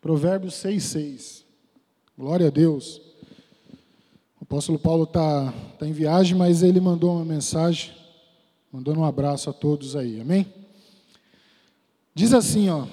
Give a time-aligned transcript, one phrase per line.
[0.00, 1.44] Provérbios 6, 6.
[2.16, 3.02] Glória a Deus.
[4.40, 7.92] O apóstolo Paulo está tá em viagem, mas ele mandou uma mensagem,
[8.72, 10.46] mandando um abraço a todos aí, amém?
[12.14, 12.86] Diz assim, ó.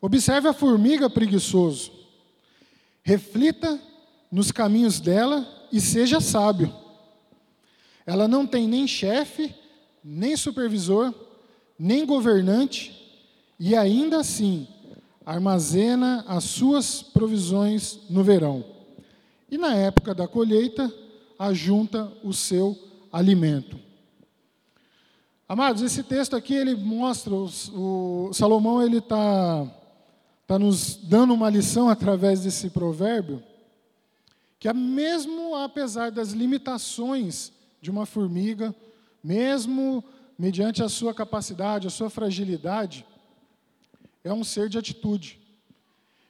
[0.00, 1.90] Observe a formiga preguiçoso.
[3.02, 3.80] Reflita
[4.30, 6.72] nos caminhos dela e seja sábio.
[8.06, 9.52] Ela não tem nem chefe,
[10.02, 11.12] nem supervisor,
[11.76, 12.96] nem governante,
[13.58, 14.68] e ainda assim
[15.24, 18.64] armazena as suas provisões no verão.
[19.50, 20.92] E na época da colheita,
[21.38, 22.78] ajunta o seu
[23.12, 23.78] alimento.
[25.48, 27.48] Amados, esse texto aqui ele mostra o,
[28.28, 29.66] o Salomão ele está
[30.46, 33.42] tá nos dando uma lição através desse provérbio
[34.60, 38.74] que mesmo apesar das limitações de uma formiga,
[39.24, 40.04] mesmo
[40.38, 43.06] mediante a sua capacidade, a sua fragilidade,
[44.22, 45.38] é um ser de atitude.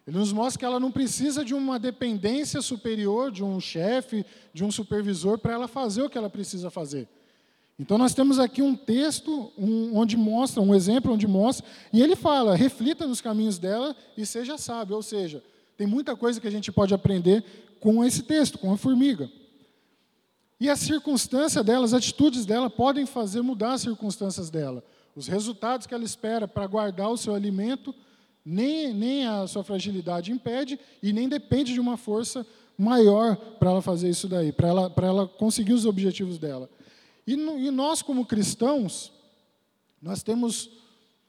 [0.07, 4.65] Ele nos mostra que ela não precisa de uma dependência superior, de um chefe, de
[4.65, 7.09] um supervisor, para ela fazer o que ela precisa fazer.
[7.79, 12.15] Então nós temos aqui um texto um, onde mostra, um exemplo onde mostra, e ele
[12.15, 14.97] fala: reflita nos caminhos dela e seja sábio.
[14.97, 15.43] Ou seja,
[15.77, 17.45] tem muita coisa que a gente pode aprender
[17.81, 19.31] com esse texto, com a formiga.
[20.61, 24.85] E a circunstância dela, as atitudes dela podem fazer mudar as circunstâncias dela.
[25.15, 27.95] Os resultados que ela espera para guardar o seu alimento,
[28.45, 33.83] nem, nem a sua fragilidade impede e nem depende de uma força maior para ela
[33.83, 36.71] fazer isso daí, para ela, ela conseguir os objetivos dela.
[37.27, 39.13] E, no, e nós, como cristãos,
[40.01, 40.71] nós temos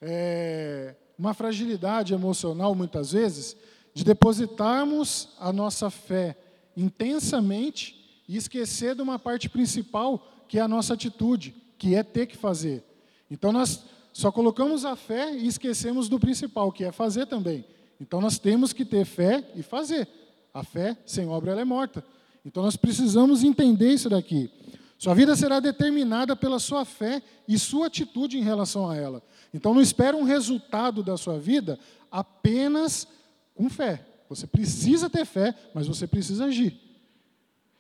[0.02, 3.58] é, uma fragilidade emocional, muitas vezes,
[3.94, 6.38] de depositarmos a nossa fé
[6.76, 12.28] intensamente e esquecer de uma parte principal, que é a nossa atitude, que é ter
[12.28, 12.84] que fazer.
[13.32, 17.64] Então nós só colocamos a fé e esquecemos do principal, que é fazer também.
[18.00, 20.08] Então nós temos que ter fé e fazer.
[20.54, 22.04] A fé sem obra ela é morta.
[22.46, 24.52] Então nós precisamos entender isso daqui.
[24.98, 29.24] Sua vida será determinada pela sua fé e sua atitude em relação a ela.
[29.54, 31.80] Então não espere um resultado da sua vida
[32.12, 33.08] apenas
[33.56, 34.06] com fé.
[34.28, 36.78] Você precisa ter fé, mas você precisa agir.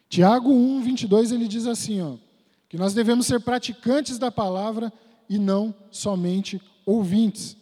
[0.10, 2.16] Tiago 1, 22, ele diz assim, ó,
[2.68, 4.92] que nós devemos ser praticantes da palavra
[5.32, 7.56] e não somente ouvintes.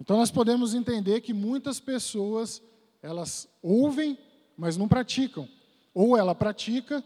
[0.00, 2.62] Então nós podemos entender que muitas pessoas,
[3.02, 4.16] elas ouvem,
[4.56, 5.46] mas não praticam.
[5.92, 7.04] Ou ela pratica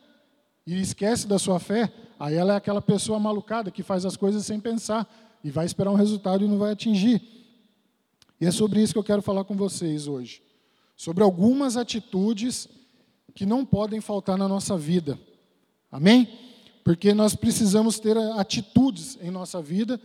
[0.64, 4.46] e esquece da sua fé, aí ela é aquela pessoa malucada que faz as coisas
[4.46, 5.04] sem pensar
[5.42, 7.20] e vai esperar um resultado e não vai atingir.
[8.40, 10.40] E é sobre isso que eu quero falar com vocês hoje.
[10.96, 12.68] Sobre algumas atitudes
[13.34, 15.18] que não podem faltar na nossa vida.
[15.90, 16.28] Amém?
[16.86, 20.00] Porque nós precisamos ter atitudes em nossa vida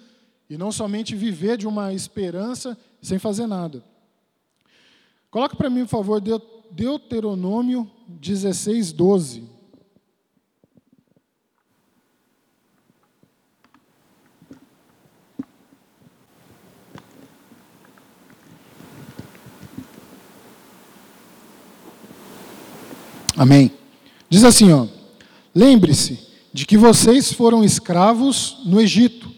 [0.49, 3.83] e não somente viver de uma esperança sem fazer nada.
[5.29, 6.19] Coloque para mim, por favor,
[6.71, 9.43] Deuteronômio 16, 12.
[23.37, 23.71] Amém.
[24.27, 24.87] Diz assim, ó:
[25.53, 29.31] Lembre-se de que vocês foram escravos no Egito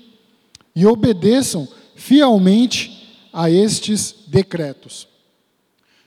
[0.76, 5.08] e obedeçam fielmente a estes decretos.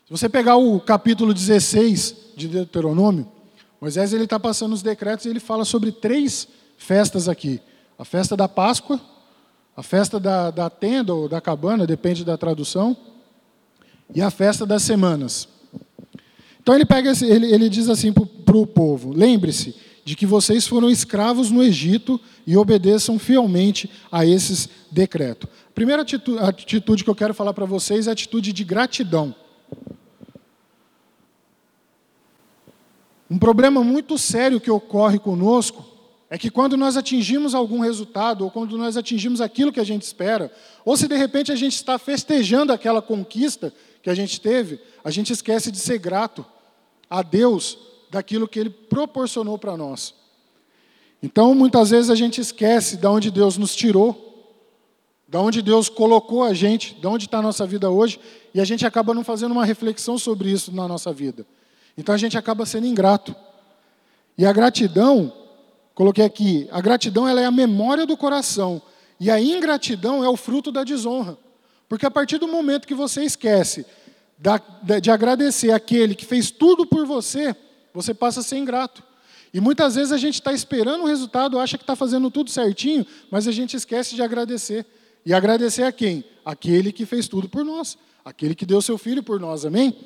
[0.04, 3.28] Se você pegar o capítulo 16 de Deuteronômio,
[3.80, 7.60] Moisés ele está passando os decretos e ele fala sobre três festas aqui:
[7.98, 9.00] a festa da Páscoa,
[9.76, 12.96] a festa da, da tenda ou da cabana, depende da tradução,
[14.14, 15.48] e a festa das semanas.
[16.60, 19.74] Então ele pega ele, ele diz assim para o povo: lembre-se
[20.06, 25.50] de que vocês foram escravos no Egito e obedeçam fielmente a esses decretos.
[25.68, 29.34] A primeira atitude, que eu quero falar para vocês é a atitude de gratidão.
[33.28, 35.84] Um problema muito sério que ocorre conosco
[36.30, 40.02] é que quando nós atingimos algum resultado, ou quando nós atingimos aquilo que a gente
[40.02, 40.52] espera,
[40.84, 43.74] ou se de repente a gente está festejando aquela conquista
[44.04, 46.46] que a gente teve, a gente esquece de ser grato
[47.10, 47.76] a Deus
[48.10, 50.14] daquilo que Ele proporcionou para nós.
[51.22, 54.22] Então, muitas vezes a gente esquece de onde Deus nos tirou,
[55.26, 58.20] de onde Deus colocou a gente, de onde está a nossa vida hoje,
[58.54, 61.44] e a gente acaba não fazendo uma reflexão sobre isso na nossa vida.
[61.98, 63.34] Então a gente acaba sendo ingrato.
[64.38, 65.32] E a gratidão,
[65.94, 68.80] coloquei aqui, a gratidão ela é a memória do coração,
[69.18, 71.36] e a ingratidão é o fruto da desonra.
[71.88, 73.86] Porque a partir do momento que você esquece
[75.00, 77.56] de agradecer aquele que fez tudo por você,
[77.96, 79.02] você passa a ser ingrato.
[79.54, 83.06] E muitas vezes a gente está esperando o resultado, acha que está fazendo tudo certinho,
[83.30, 84.84] mas a gente esquece de agradecer.
[85.24, 86.22] E agradecer a quem?
[86.44, 87.96] Aquele que fez tudo por nós.
[88.22, 89.96] Aquele que deu seu filho por nós, amém?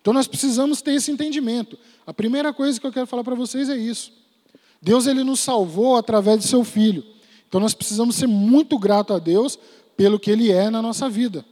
[0.00, 1.78] Então nós precisamos ter esse entendimento.
[2.06, 4.10] A primeira coisa que eu quero falar para vocês é isso.
[4.80, 7.04] Deus ele nos salvou através de seu filho.
[7.46, 9.58] Então nós precisamos ser muito grato a Deus
[9.98, 11.44] pelo que ele é na nossa vida.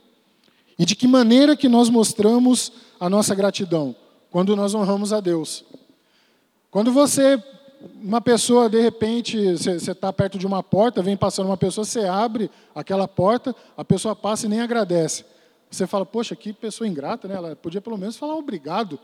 [0.79, 3.95] E de que maneira que nós mostramos a nossa gratidão?
[4.35, 5.65] Quando nós honramos a Deus.
[6.69, 7.41] Quando você,
[8.03, 12.01] uma pessoa, de repente, você está perto de uma porta, vem passando uma pessoa, você
[12.01, 15.25] abre aquela porta, a pessoa passa e nem agradece.
[15.71, 17.37] Você fala, poxa, que pessoa ingrata, né?
[17.37, 18.99] Ela podia pelo menos falar obrigado.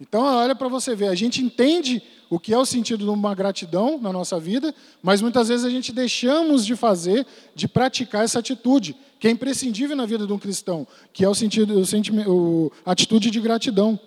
[0.00, 3.36] Então, olha para você ver, a gente entende o que é o sentido de uma
[3.36, 7.24] gratidão na nossa vida, mas muitas vezes a gente deixamos de fazer,
[7.54, 11.34] de praticar essa atitude, que é imprescindível na vida de um cristão, que é o
[11.34, 11.80] sentido,
[12.26, 14.00] o a atitude de gratidão.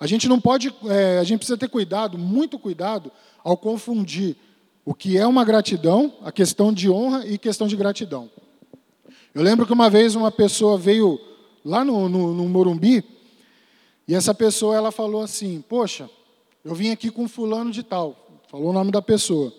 [0.00, 3.12] A gente não pode, é, a gente precisa ter cuidado, muito cuidado,
[3.44, 4.34] ao confundir
[4.82, 8.30] o que é uma gratidão, a questão de honra e questão de gratidão.
[9.34, 11.20] Eu lembro que uma vez uma pessoa veio
[11.62, 13.04] lá no, no, no Morumbi,
[14.08, 16.08] e essa pessoa ela falou assim: Poxa,
[16.64, 19.52] eu vim aqui com fulano de tal, falou o nome da pessoa.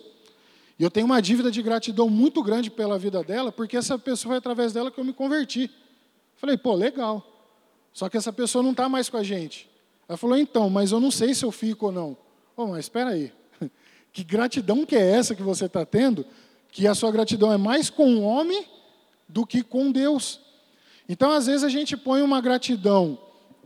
[0.76, 4.32] E eu tenho uma dívida de gratidão muito grande pela vida dela, porque essa pessoa
[4.32, 5.70] foi através dela que eu me converti.
[6.34, 7.24] Falei, pô, legal.
[7.92, 9.70] Só que essa pessoa não está mais com a gente.
[10.12, 12.14] Ela falou, então, mas eu não sei se eu fico ou não.
[12.54, 13.32] Oh, mas espera aí.
[14.12, 16.26] Que gratidão que é essa que você está tendo?
[16.70, 18.66] Que a sua gratidão é mais com o homem
[19.26, 20.38] do que com Deus.
[21.08, 23.18] Então, às vezes, a gente põe uma gratidão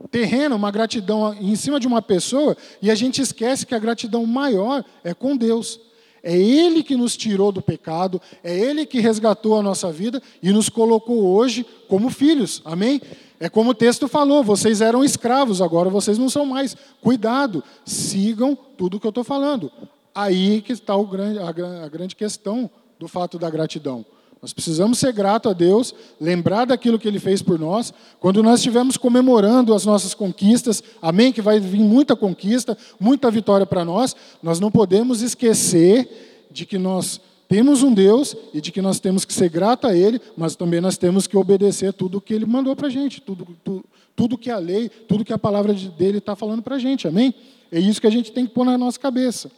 [0.09, 4.25] terreno, uma gratidão em cima de uma pessoa, e a gente esquece que a gratidão
[4.25, 5.81] maior é com Deus.
[6.23, 10.49] É Ele que nos tirou do pecado, é Ele que resgatou a nossa vida e
[10.51, 12.61] nos colocou hoje como filhos.
[12.63, 13.01] Amém?
[13.39, 16.75] É como o texto falou: vocês eram escravos, agora vocês não são mais.
[17.01, 19.71] Cuidado, sigam tudo o que eu estou falando.
[20.13, 22.69] Aí que está a grande questão
[22.99, 24.05] do fato da gratidão.
[24.41, 27.93] Nós precisamos ser gratos a Deus, lembrar daquilo que Ele fez por nós.
[28.19, 31.33] Quando nós estivermos comemorando as nossas conquistas, amém?
[31.33, 36.77] Que vai vir muita conquista, muita vitória para nós, nós não podemos esquecer de que
[36.77, 40.55] nós temos um Deus e de que nós temos que ser grato a Ele, mas
[40.55, 43.85] também nós temos que obedecer tudo o que Ele mandou para a gente, tudo, tudo,
[44.15, 47.33] tudo que a lei, tudo que a palavra dele está falando para a gente, amém?
[47.71, 49.49] É isso que a gente tem que pôr na nossa cabeça.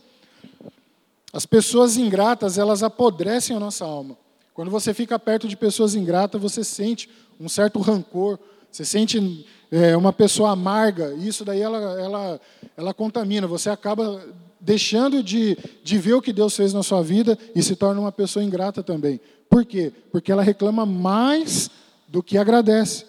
[1.34, 4.18] As pessoas ingratas, elas apodrecem a nossa alma.
[4.54, 7.10] Quando você fica perto de pessoas ingratas, você sente
[7.40, 8.38] um certo rancor,
[8.72, 12.42] você sente é, uma pessoa amarga, e isso daí ela, ela,
[12.76, 14.24] ela contamina, você acaba
[14.60, 18.12] deixando de, de ver o que Deus fez na sua vida e se torna uma
[18.12, 19.20] pessoa ingrata também.
[19.50, 19.92] Por quê?
[20.12, 21.70] Porque ela reclama mais
[22.08, 23.06] do que agradece.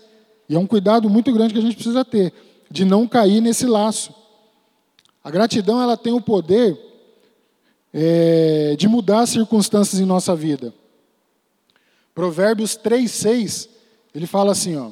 [0.48, 2.32] E é um cuidado muito grande que a gente precisa ter,
[2.70, 4.14] de não cair nesse laço.
[5.22, 6.78] A gratidão ela tem o poder
[7.92, 10.72] é, de mudar as circunstâncias em nossa vida.
[12.14, 13.68] Provérbios 3, 6,
[14.14, 14.90] ele fala assim, ó.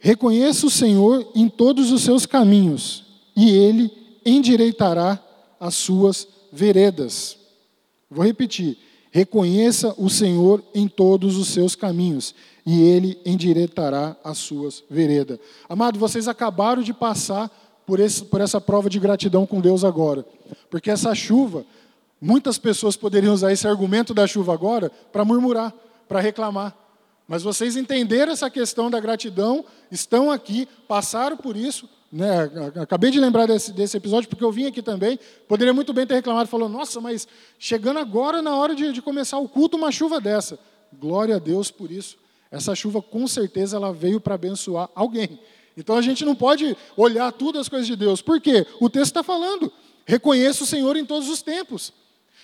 [0.00, 3.04] Reconheça o Senhor em todos os seus caminhos,
[3.34, 3.90] e Ele
[4.28, 5.22] endireitará
[5.58, 7.38] as suas veredas.
[8.10, 8.76] Vou repetir.
[9.10, 12.34] Reconheça o Senhor em todos os seus caminhos,
[12.64, 15.38] e Ele endireitará as suas veredas.
[15.68, 17.50] Amado, vocês acabaram de passar
[17.86, 20.26] por, esse, por essa prova de gratidão com Deus agora,
[20.70, 21.64] porque essa chuva
[22.20, 25.72] Muitas pessoas poderiam usar esse argumento da chuva agora para murmurar,
[26.08, 26.76] para reclamar.
[27.28, 31.88] Mas vocês entenderam essa questão da gratidão, estão aqui, passaram por isso.
[32.10, 32.50] Né?
[32.80, 35.18] Acabei de lembrar desse, desse episódio, porque eu vim aqui também.
[35.46, 39.38] Poderia muito bem ter reclamado, falou: Nossa, mas chegando agora na hora de, de começar
[39.38, 40.58] o culto, uma chuva dessa.
[40.98, 42.16] Glória a Deus por isso.
[42.50, 45.38] Essa chuva, com certeza, ela veio para abençoar alguém.
[45.76, 48.22] Então a gente não pode olhar tudo as coisas de Deus.
[48.22, 48.66] Por quê?
[48.80, 49.70] O texto está falando.
[50.06, 51.92] Reconheça o Senhor em todos os tempos.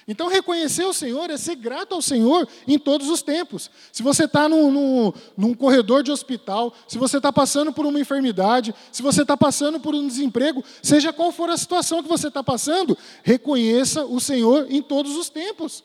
[0.06, 3.70] Então, reconhecer o Senhor é ser grato ao Senhor em todos os tempos.
[3.90, 7.99] Se você está num, num, num, corredor de hospital, se você está passando por uma
[7.99, 12.28] enfermidade, se você está passando por um desemprego, seja qual for a situação que você
[12.28, 15.82] está passando, reconheça o Senhor em todos os tempos.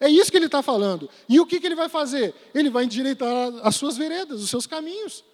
[0.00, 1.10] É isso que ele está falando.
[1.28, 2.32] E o que, que ele vai fazer?
[2.54, 5.24] Ele vai endireitar as suas veredas, os seus caminhos.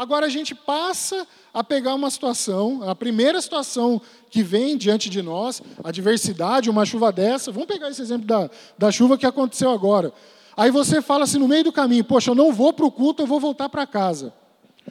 [0.00, 5.20] Agora a gente passa a pegar uma situação, a primeira situação que vem diante de
[5.20, 7.52] nós, a diversidade, uma chuva dessa.
[7.52, 10.10] Vamos pegar esse exemplo da, da chuva que aconteceu agora.
[10.56, 13.20] Aí você fala assim no meio do caminho: Poxa, eu não vou para o culto,
[13.20, 14.32] eu vou voltar para casa.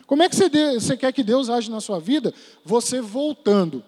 [0.06, 2.32] Como é que você, de, você quer que Deus age na sua vida?
[2.63, 3.84] Você voltando.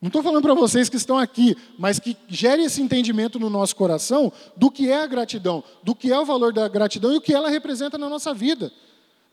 [0.00, 3.74] Não estou falando para vocês que estão aqui, mas que gere esse entendimento no nosso
[3.74, 7.20] coração do que é a gratidão, do que é o valor da gratidão e o
[7.20, 8.70] que ela representa na nossa vida.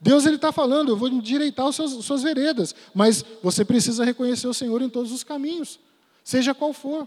[0.02, 4.48] Deus ele está falando, eu vou endireitar as suas, suas veredas, mas você precisa reconhecer
[4.48, 5.78] o Senhor em todos os caminhos,
[6.24, 7.06] seja qual for.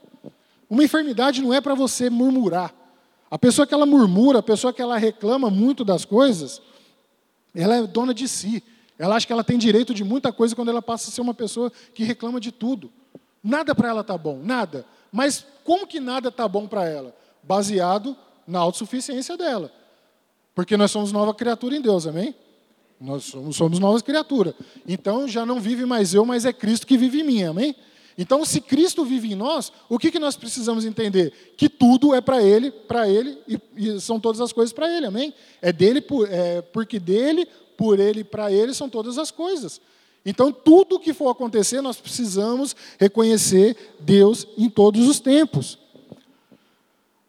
[0.69, 2.73] Uma enfermidade não é para você murmurar.
[3.29, 6.61] A pessoa que ela murmura, a pessoa que ela reclama muito das coisas,
[7.53, 8.63] Ela é dona de si.
[8.97, 11.33] Ela acha que ela tem direito de muita coisa quando ela passa a ser uma
[11.33, 12.91] pessoa que reclama de tudo.
[13.43, 14.85] Nada para ela está bom, nada.
[15.11, 17.15] Mas como que nada está bom para ela?
[17.43, 18.15] Baseado
[18.47, 19.71] na autossuficiência dela.
[20.53, 22.35] Porque nós somos nova criatura em Deus, amém?
[22.99, 24.53] Nós somos, somos novas criaturas.
[24.87, 27.75] Então já não vive mais eu, mas é Cristo que vive em mim, amém?
[28.17, 31.53] Então, se Cristo vive em nós, o que, que nós precisamos entender?
[31.57, 35.05] Que tudo é para Ele, para Ele, e, e, são todas as coisas para Ele,
[35.05, 35.33] amém?
[35.61, 39.81] É dele, por, é, porque dele, por Ele e para Ele são todas as coisas.
[40.25, 45.77] Então, tudo que for acontecer, nós precisamos reconhecer Deus em todos os tempos.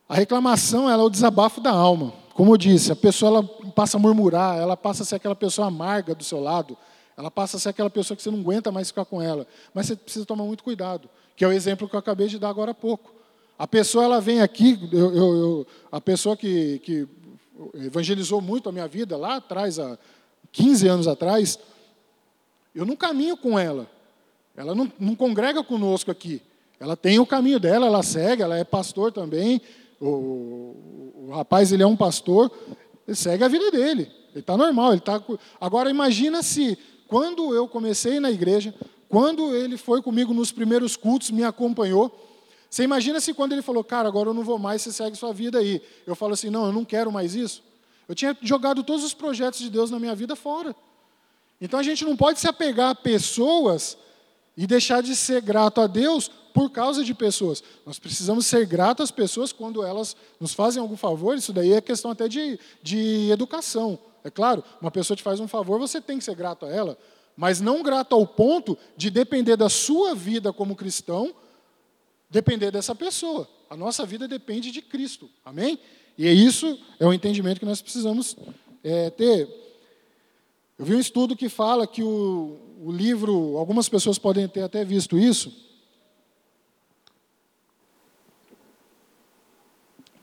[0.08, 2.12] A reclamação ela é o desabafo da alma.
[2.36, 3.42] Como eu disse, a pessoa ela
[3.74, 6.76] passa a murmurar, ela passa a ser aquela pessoa amarga do seu lado,
[7.16, 9.46] ela passa a ser aquela pessoa que você não aguenta mais ficar com ela.
[9.72, 12.50] Mas você precisa tomar muito cuidado, que é o exemplo que eu acabei de dar
[12.50, 13.10] agora há pouco.
[13.58, 17.08] A pessoa ela vem aqui, eu, eu, eu, a pessoa que, que
[17.72, 19.98] evangelizou muito a minha vida lá atrás, há
[20.52, 21.58] 15 anos atrás,
[22.74, 23.88] eu não caminho com ela.
[24.54, 26.42] Ela não, não congrega conosco aqui.
[26.78, 29.62] Ela tem o caminho dela, ela segue, ela é pastor também.
[30.00, 30.76] O,
[31.28, 32.50] o rapaz ele é um pastor,
[33.06, 34.10] ele segue a vida dele.
[34.30, 35.22] Ele está normal, ele está.
[35.60, 38.74] Agora imagina se quando eu comecei na igreja,
[39.08, 42.24] quando ele foi comigo nos primeiros cultos, me acompanhou.
[42.68, 45.32] Você imagina se quando ele falou, cara, agora eu não vou mais, você segue sua
[45.32, 45.80] vida aí.
[46.06, 47.62] Eu falo assim, não, eu não quero mais isso.
[48.08, 50.74] Eu tinha jogado todos os projetos de Deus na minha vida fora.
[51.60, 53.96] Então a gente não pode se apegar a pessoas
[54.56, 57.62] e deixar de ser grato a Deus por causa de pessoas.
[57.84, 61.36] Nós precisamos ser gratos às pessoas quando elas nos fazem algum favor.
[61.36, 63.98] Isso daí é questão até de, de educação.
[64.24, 66.98] É claro, uma pessoa te faz um favor, você tem que ser grato a ela,
[67.36, 71.34] mas não grato ao ponto de depender da sua vida como cristão,
[72.30, 73.48] depender dessa pessoa.
[73.68, 75.28] A nossa vida depende de Cristo.
[75.44, 75.78] Amém?
[76.16, 78.34] E é isso é o entendimento que nós precisamos
[78.82, 79.46] é, ter.
[80.78, 84.84] Eu vi um estudo que fala que o, o livro, algumas pessoas podem ter até
[84.84, 85.52] visto isso,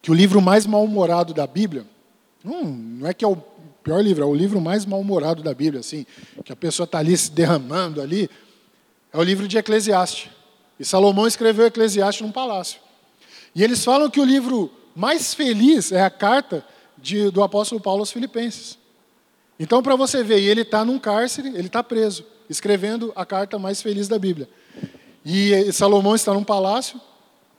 [0.02, 1.86] que o livro mais mal-humorado da Bíblia,
[2.44, 3.38] não, não é que é o
[3.84, 6.06] pior livro, é o livro mais mal-humorado da Bíblia, assim,
[6.44, 8.30] que a pessoa está ali se derramando ali,
[9.12, 10.30] é o livro de Eclesiastes.
[10.80, 12.80] E Salomão escreveu Eclesiastes num palácio.
[13.56, 16.66] E eles falam que o livro mais feliz é a carta
[16.98, 18.78] de, do apóstolo Paulo aos Filipenses.
[19.60, 23.82] Então, para você ver, ele está num cárcere, ele está preso, escrevendo a carta mais
[23.82, 24.48] feliz da Bíblia.
[25.26, 27.02] E Salomão está num palácio,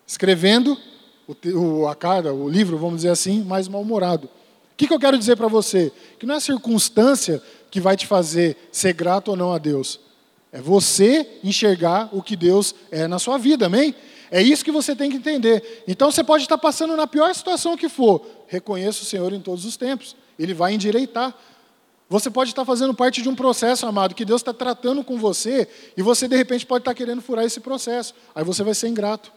[0.06, 0.78] escrevendo
[1.54, 4.26] o, a cara, o livro, vamos dizer assim, mais mal-humorado.
[4.26, 5.92] O que, que eu quero dizer para você?
[6.18, 9.98] Que não é a circunstância que vai te fazer ser grato ou não a Deus.
[10.52, 13.94] É você enxergar o que Deus é na sua vida, amém?
[14.30, 15.84] É isso que você tem que entender.
[15.88, 18.24] Então você pode estar passando na pior situação que for.
[18.46, 20.14] Reconheça o Senhor em todos os tempos.
[20.38, 21.34] Ele vai endireitar.
[22.14, 25.66] Você pode estar fazendo parte de um processo, amado, que Deus está tratando com você,
[25.96, 28.14] e você de repente pode estar querendo furar esse processo.
[28.32, 29.32] Aí você vai ser ingrato.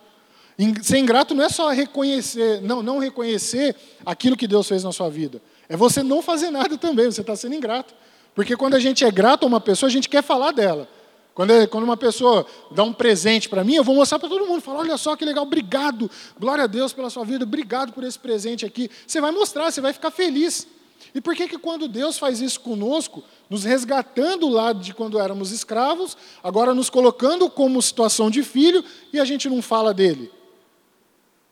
[0.83, 5.09] Ser ingrato não é só reconhecer, não, não reconhecer aquilo que Deus fez na sua
[5.09, 5.41] vida.
[5.67, 7.95] É você não fazer nada também, você está sendo ingrato.
[8.35, 10.87] Porque quando a gente é grato a uma pessoa, a gente quer falar dela.
[11.33, 14.45] Quando, é, quando uma pessoa dá um presente para mim, eu vou mostrar para todo
[14.45, 18.03] mundo, falar, olha só que legal, obrigado, glória a Deus pela sua vida, obrigado por
[18.03, 18.87] esse presente aqui.
[19.07, 20.76] Você vai mostrar, você vai ficar feliz.
[21.13, 25.51] E por que que quando Deus faz isso conosco, nos resgatando lá de quando éramos
[25.51, 30.31] escravos, agora nos colocando como situação de filho, e a gente não fala dele?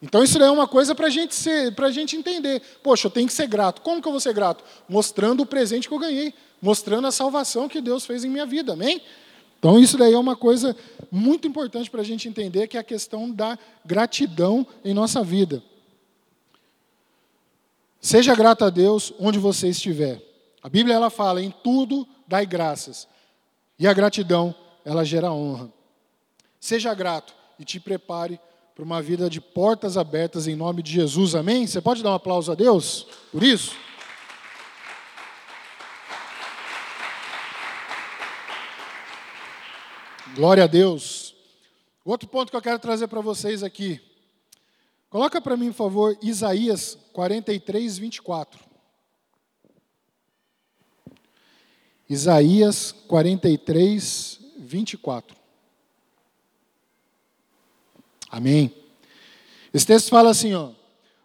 [0.01, 1.33] Então isso é uma coisa para gente
[1.77, 2.61] a gente entender.
[2.83, 3.81] Poxa, eu tenho que ser grato.
[3.81, 4.63] Como que eu vou ser grato?
[4.87, 8.73] Mostrando o presente que eu ganhei, mostrando a salvação que Deus fez em minha vida,
[8.73, 9.01] amém?
[9.57, 10.75] Então isso daí é uma coisa
[11.11, 15.63] muito importante para a gente entender, que é a questão da gratidão em nossa vida.
[18.05, 20.21] Seja grato a Deus onde você estiver.
[20.61, 23.07] A Bíblia ela fala: em tudo dai graças.
[23.79, 24.53] E a gratidão,
[24.85, 25.73] ela gera honra.
[26.59, 28.39] Seja grato e te prepare
[28.75, 31.65] para uma vida de portas abertas em nome de Jesus, amém?
[31.65, 33.75] Você pode dar um aplauso a Deus por isso?
[40.35, 41.33] Glória a Deus.
[42.05, 43.99] Outro ponto que eu quero trazer para vocês aqui.
[45.15, 48.59] Coloca para mim, por favor, Isaías 43, 24.
[52.09, 55.37] Isaías 43, 24.
[58.29, 58.75] Amém.
[59.73, 60.71] Esse texto fala assim, ó: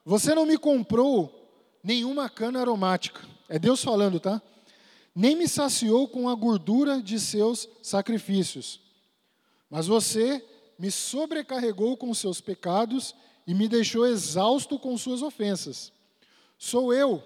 [0.04, 1.50] Você não me comprou
[1.82, 3.28] nenhuma cana aromática.
[3.49, 4.40] É Deus falando, tá?
[5.12, 8.80] Nem me saciou com a gordura de seus sacrifícios.
[9.68, 10.47] Mas você
[10.78, 13.16] me sobrecarregou com seus pecados
[13.50, 15.92] e me deixou exausto com suas ofensas.
[16.57, 17.21] Sou eu,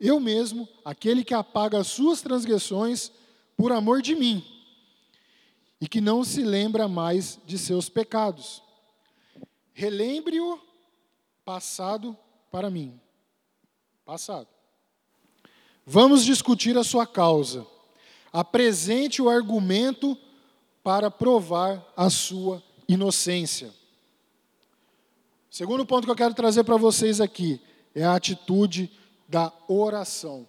[0.00, 3.12] eu mesmo, aquele que apaga as suas transgressões
[3.58, 4.42] por amor de mim,
[5.78, 8.62] e que não se lembra mais de seus pecados.
[9.74, 10.58] Relembre-o
[11.44, 12.16] passado
[12.50, 12.98] para mim.
[14.06, 14.48] Passado.
[15.84, 17.66] Vamos discutir a sua causa.
[18.32, 20.16] Apresente o argumento
[20.82, 23.78] para provar a sua inocência.
[25.50, 27.60] Segundo ponto que eu quero trazer para vocês aqui
[27.92, 28.88] é a atitude
[29.28, 30.46] da oração.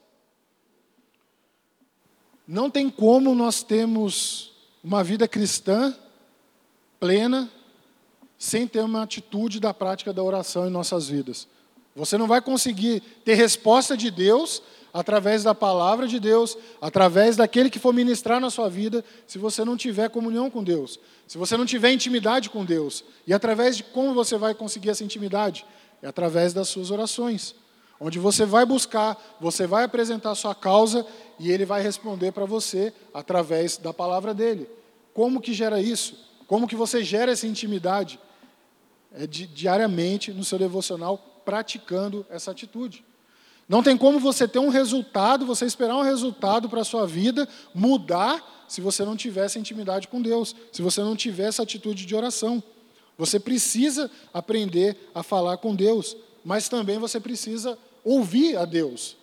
[2.48, 4.54] Não tem como nós termos
[4.84, 5.96] uma vida cristã
[7.00, 7.50] plena
[8.38, 11.48] sem ter uma atitude da prática da oração em nossas vidas.
[11.96, 14.62] Você não vai conseguir ter resposta de Deus
[14.94, 19.64] através da palavra de Deus, através daquele que for ministrar na sua vida, se você
[19.64, 23.04] não tiver comunhão com Deus, se você não tiver intimidade com Deus.
[23.26, 25.66] E através de como você vai conseguir essa intimidade?
[26.02, 27.56] É através das suas orações
[28.04, 31.06] onde você vai buscar, você vai apresentar a sua causa
[31.40, 34.68] e ele vai responder para você através da palavra dele.
[35.14, 36.18] Como que gera isso?
[36.48, 38.20] Como que você gera essa intimidade?
[39.14, 43.06] É di diariamente no seu devocional praticando essa atitude.
[43.68, 47.48] Não tem como você ter um resultado, você esperar um resultado para a sua vida
[47.74, 52.06] mudar se você não tiver essa intimidade com Deus, se você não tiver essa atitude
[52.06, 52.64] de oração.
[53.18, 59.16] Você precisa aprender a falar com Deus, mas também você precisa ouvir a Deus.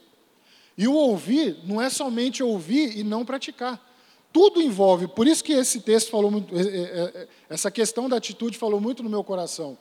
[0.76, 3.84] E o ouvir não é somente ouvir e não praticar.
[4.32, 8.16] Tudo envolve, por isso que esse texto falou muito, é, é, é, essa questão da
[8.16, 9.76] atitude falou muito no meu coração.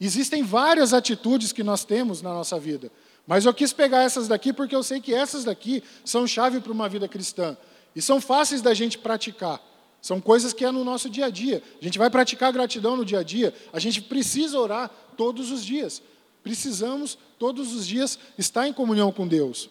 [0.00, 2.90] Existem várias atitudes que nós temos na nossa vida,
[3.26, 6.72] mas eu quis pegar essas daqui porque eu sei que essas daqui são chave para
[6.72, 7.56] uma vida cristã
[7.94, 9.60] e são fáceis da gente praticar.
[10.00, 11.62] São coisas que é no nosso dia a dia.
[11.80, 15.64] A gente vai praticar gratidão no dia a dia, a gente precisa orar todos os
[15.64, 16.02] dias.
[16.42, 19.70] Precisamos, todos os dias, estar em comunhão com Deus.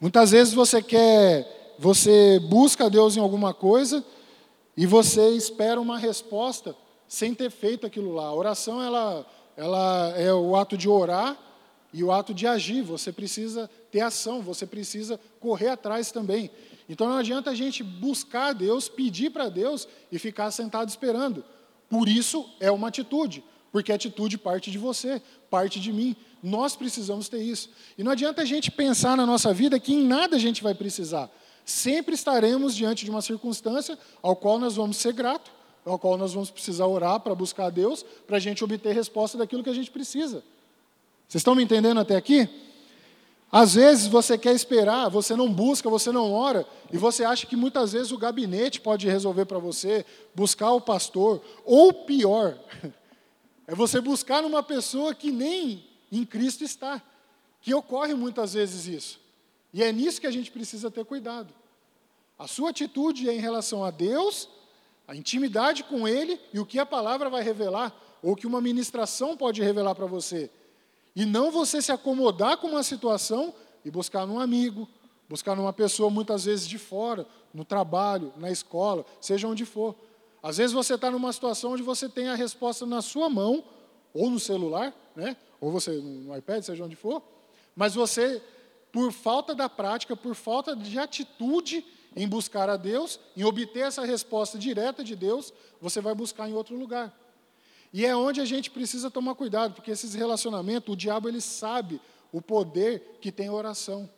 [0.00, 4.04] Muitas vezes você quer, você busca Deus em alguma coisa
[4.76, 6.74] e você espera uma resposta
[7.06, 8.26] sem ter feito aquilo lá.
[8.26, 9.24] A oração ela,
[9.56, 11.38] ela é o ato de orar
[11.94, 12.82] e o ato de agir.
[12.82, 16.50] Você precisa ter ação, você precisa correr atrás também.
[16.86, 21.42] Então não adianta a gente buscar Deus, pedir para Deus e ficar sentado esperando.
[21.88, 23.42] Por isso é uma atitude
[23.74, 26.14] porque a atitude parte de você, parte de mim.
[26.40, 27.70] Nós precisamos ter isso.
[27.98, 30.76] E não adianta a gente pensar na nossa vida que em nada a gente vai
[30.76, 31.28] precisar.
[31.64, 35.50] Sempre estaremos diante de uma circunstância ao qual nós vamos ser grato,
[35.84, 39.64] ao qual nós vamos precisar orar para buscar Deus, para a gente obter resposta daquilo
[39.64, 40.44] que a gente precisa.
[41.28, 42.48] Vocês estão me entendendo até aqui?
[43.50, 47.54] Às vezes você quer esperar, você não busca, você não ora, e você acha que
[47.54, 52.58] muitas vezes o gabinete pode resolver para você, buscar o pastor, ou pior,
[53.66, 57.02] É você buscar numa pessoa que nem em Cristo está.
[57.60, 59.20] Que ocorre muitas vezes isso.
[59.72, 61.52] E é nisso que a gente precisa ter cuidado.
[62.38, 64.48] A sua atitude é em relação a Deus,
[65.08, 69.36] a intimidade com Ele e o que a palavra vai revelar, ou que uma ministração
[69.36, 70.50] pode revelar para você.
[71.14, 74.88] E não você se acomodar com uma situação e buscar num amigo,
[75.28, 79.94] buscar numa pessoa muitas vezes de fora, no trabalho, na escola, seja onde for.
[80.42, 83.64] Às vezes você está numa situação onde você tem a resposta na sua mão,
[84.12, 85.36] ou no celular, né?
[85.60, 87.22] ou você no iPad, seja onde for,
[87.74, 88.42] mas você,
[88.92, 94.04] por falta da prática, por falta de atitude em buscar a Deus, em obter essa
[94.04, 97.12] resposta direta de Deus, você vai buscar em outro lugar.
[97.94, 102.00] E é onde a gente precisa tomar cuidado, porque esses relacionamentos, o diabo ele sabe
[102.32, 104.10] o poder que tem a oração.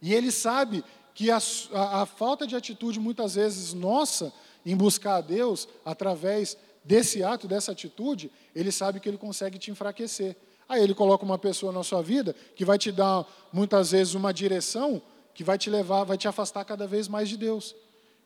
[0.00, 0.82] E ele sabe
[1.14, 1.36] que a,
[1.74, 4.32] a, a falta de atitude, muitas vezes nossa,
[4.64, 9.70] em buscar a Deus, através desse ato, dessa atitude, ele sabe que ele consegue te
[9.70, 10.34] enfraquecer.
[10.66, 14.32] Aí ele coloca uma pessoa na sua vida que vai te dar, muitas vezes, uma
[14.32, 15.02] direção
[15.34, 17.74] que vai te levar, vai te afastar cada vez mais de Deus.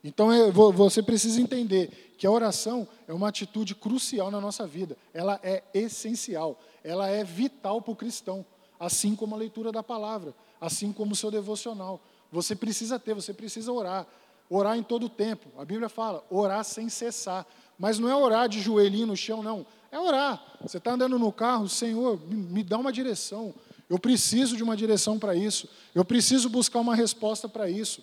[0.03, 4.97] Então é, você precisa entender que a oração é uma atitude crucial na nossa vida.
[5.13, 8.45] Ela é essencial, ela é vital para o cristão,
[8.79, 12.01] assim como a leitura da palavra, assim como o seu devocional.
[12.31, 14.05] Você precisa ter, você precisa orar.
[14.49, 15.49] Orar em todo o tempo.
[15.57, 17.45] A Bíblia fala, orar sem cessar.
[17.77, 19.65] Mas não é orar de joelhinho no chão, não.
[19.91, 20.41] É orar.
[20.61, 23.53] Você está andando no carro, Senhor, me dá uma direção.
[23.89, 25.69] Eu preciso de uma direção para isso.
[25.93, 28.01] Eu preciso buscar uma resposta para isso.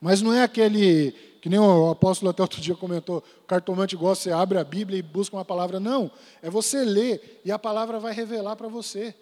[0.00, 4.24] Mas não é aquele, que nem o apóstolo até outro dia comentou, o cartomante gosta,
[4.24, 5.78] você abre a Bíblia e busca uma palavra.
[5.78, 6.10] Não,
[6.42, 9.14] é você ler e a palavra vai revelar para você.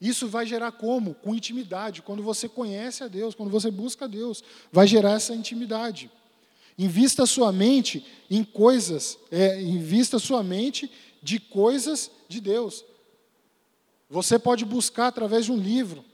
[0.00, 1.14] Isso vai gerar como?
[1.14, 2.02] Com intimidade.
[2.02, 6.10] Quando você conhece a Deus, quando você busca a Deus, vai gerar essa intimidade.
[6.76, 10.90] Invista sua mente em coisas, é, invista sua mente
[11.22, 12.84] de coisas de Deus.
[14.10, 16.04] Você pode buscar através de um livro,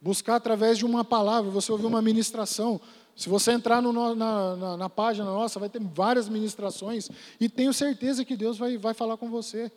[0.00, 2.80] Buscar através de uma palavra, você ouvir uma ministração.
[3.14, 7.08] Se você entrar no, na, na, na, página nossa, vai ter várias ministrações
[7.40, 9.72] e tenho certeza que Deus vai, vai falar com você.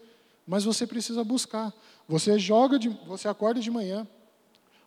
[0.46, 1.74] Mas você precisa buscar.
[2.08, 4.06] Você joga, de, você acorda de manhã,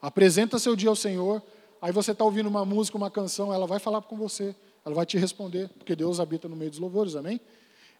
[0.02, 1.42] apresenta seu dia ao Senhor,
[1.80, 5.06] aí você está ouvindo uma música, uma canção, ela vai falar com você, ela vai
[5.06, 7.40] te responder, porque Deus habita no meio dos louvores, amém?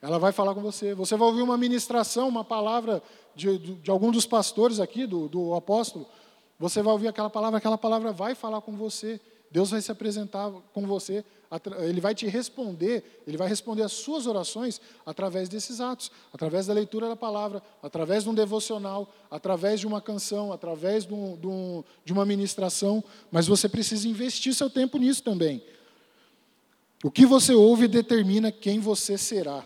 [0.02, 0.94] Ela vai falar com você.
[0.94, 3.00] Você vai ouvir uma ministração, uma palavra
[3.36, 6.08] de, de, de algum dos pastores aqui, do, do apóstolo.
[6.62, 9.20] Você vai ouvir aquela palavra, aquela palavra vai falar com você.
[9.50, 11.24] Deus vai se apresentar com você,
[11.80, 16.72] Ele vai te responder, Ele vai responder as suas orações através desses atos, através da
[16.72, 21.48] leitura da palavra, através de um devocional, através de uma canção, através de, um, de,
[21.48, 25.64] um, de uma ministração, mas você precisa investir seu tempo nisso também.
[27.02, 29.64] O que você ouve determina quem você será.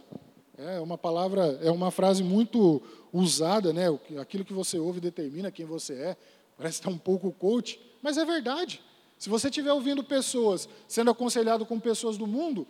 [0.57, 2.83] É uma palavra, é uma frase muito
[3.13, 3.87] usada, né?
[4.19, 6.17] Aquilo que você ouve determina quem você é.
[6.57, 8.81] Parece estar um pouco coach, mas é verdade.
[9.19, 12.66] Se você estiver ouvindo pessoas, sendo aconselhado com pessoas do mundo,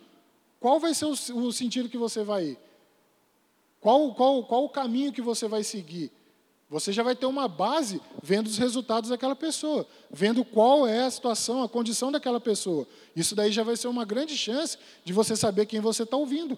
[0.59, 2.59] qual vai ser o, o sentido que você vai ir?
[3.79, 6.11] Qual, qual, qual o caminho que você vai seguir?
[6.69, 11.11] Você já vai ter uma base vendo os resultados daquela pessoa, vendo qual é a
[11.11, 12.85] situação, a condição daquela pessoa.
[13.15, 16.57] Isso daí já vai ser uma grande chance de você saber quem você está ouvindo.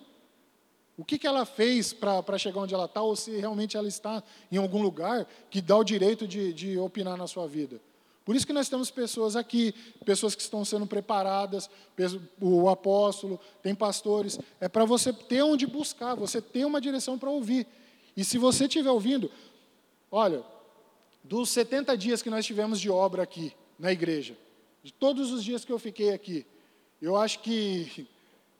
[0.99, 4.21] O que, que ela fez para chegar onde ela está, ou se realmente ela está
[4.51, 7.79] em algum lugar que dá o direito de, de opinar na sua vida.
[8.25, 11.69] Por isso que nós temos pessoas aqui, pessoas que estão sendo preparadas,
[12.41, 14.37] o apóstolo, tem pastores.
[14.59, 17.65] É para você ter onde buscar, você ter uma direção para ouvir.
[18.17, 19.31] E se você estiver ouvindo,
[20.11, 20.43] olha,
[21.23, 24.35] dos 70 dias que nós tivemos de obra aqui na igreja,
[24.83, 26.45] de todos os dias que eu fiquei aqui,
[27.01, 28.05] eu acho que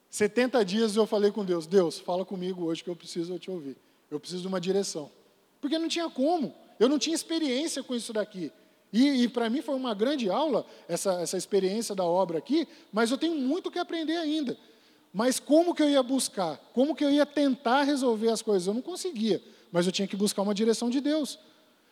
[0.09, 3.77] 70 dias eu falei com Deus: Deus, fala comigo hoje que eu preciso te ouvir.
[4.09, 5.11] Eu preciso de uma direção.
[5.61, 6.53] Porque não tinha como.
[6.79, 8.51] Eu não tinha experiência com isso daqui.
[8.91, 13.11] E, e para mim foi uma grande aula essa, essa experiência da obra aqui, mas
[13.11, 14.57] eu tenho muito que aprender ainda.
[15.13, 16.57] Mas como que eu ia buscar?
[16.73, 18.67] Como que eu ia tentar resolver as coisas?
[18.67, 19.41] Eu não conseguia,
[19.71, 21.37] mas eu tinha que buscar uma direção de Deus.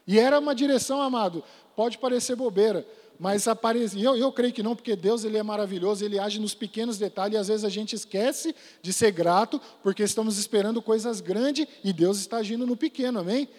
[0.07, 1.43] E era uma direção, amado,
[1.75, 2.87] pode parecer bobeira,
[3.19, 6.53] mas aparece, eu, eu creio que não, porque Deus ele é maravilhoso, ele age nos
[6.53, 11.19] pequenos detalhes, e às vezes a gente esquece de ser grato, porque estamos esperando coisas
[11.19, 13.49] grandes e Deus está agindo no pequeno, amém?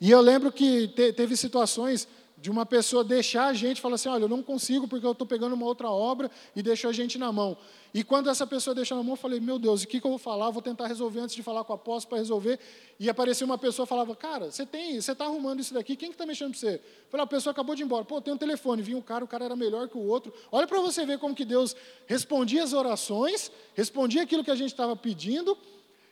[0.00, 2.06] E eu lembro que te, teve situações
[2.46, 5.26] de uma pessoa deixar a gente, falar assim, olha, eu não consigo porque eu estou
[5.26, 7.58] pegando uma outra obra e deixou a gente na mão.
[7.92, 10.10] E quando essa pessoa deixou na mão, eu falei, meu Deus, o que, que eu
[10.10, 10.48] vou falar?
[10.50, 12.60] Vou tentar resolver antes de falar com a apóstolo para resolver.
[13.00, 16.14] E apareceu uma pessoa falava, cara, você tem, você está arrumando isso daqui, quem que
[16.14, 16.74] está mexendo para você?
[16.76, 18.04] Eu falei, a pessoa acabou de ir embora.
[18.04, 20.32] Pô, tem um telefone, vinha um cara, o cara era melhor que o outro.
[20.52, 21.74] Olha para você ver como que Deus
[22.06, 25.58] respondia as orações, respondia aquilo que a gente estava pedindo,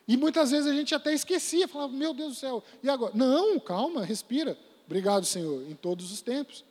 [0.09, 3.13] e muitas vezes a gente até esquecia, falava, meu Deus do céu, e agora?
[3.15, 4.59] Não, calma, respira.
[4.87, 6.65] Obrigado, Senhor, em todos os tempos.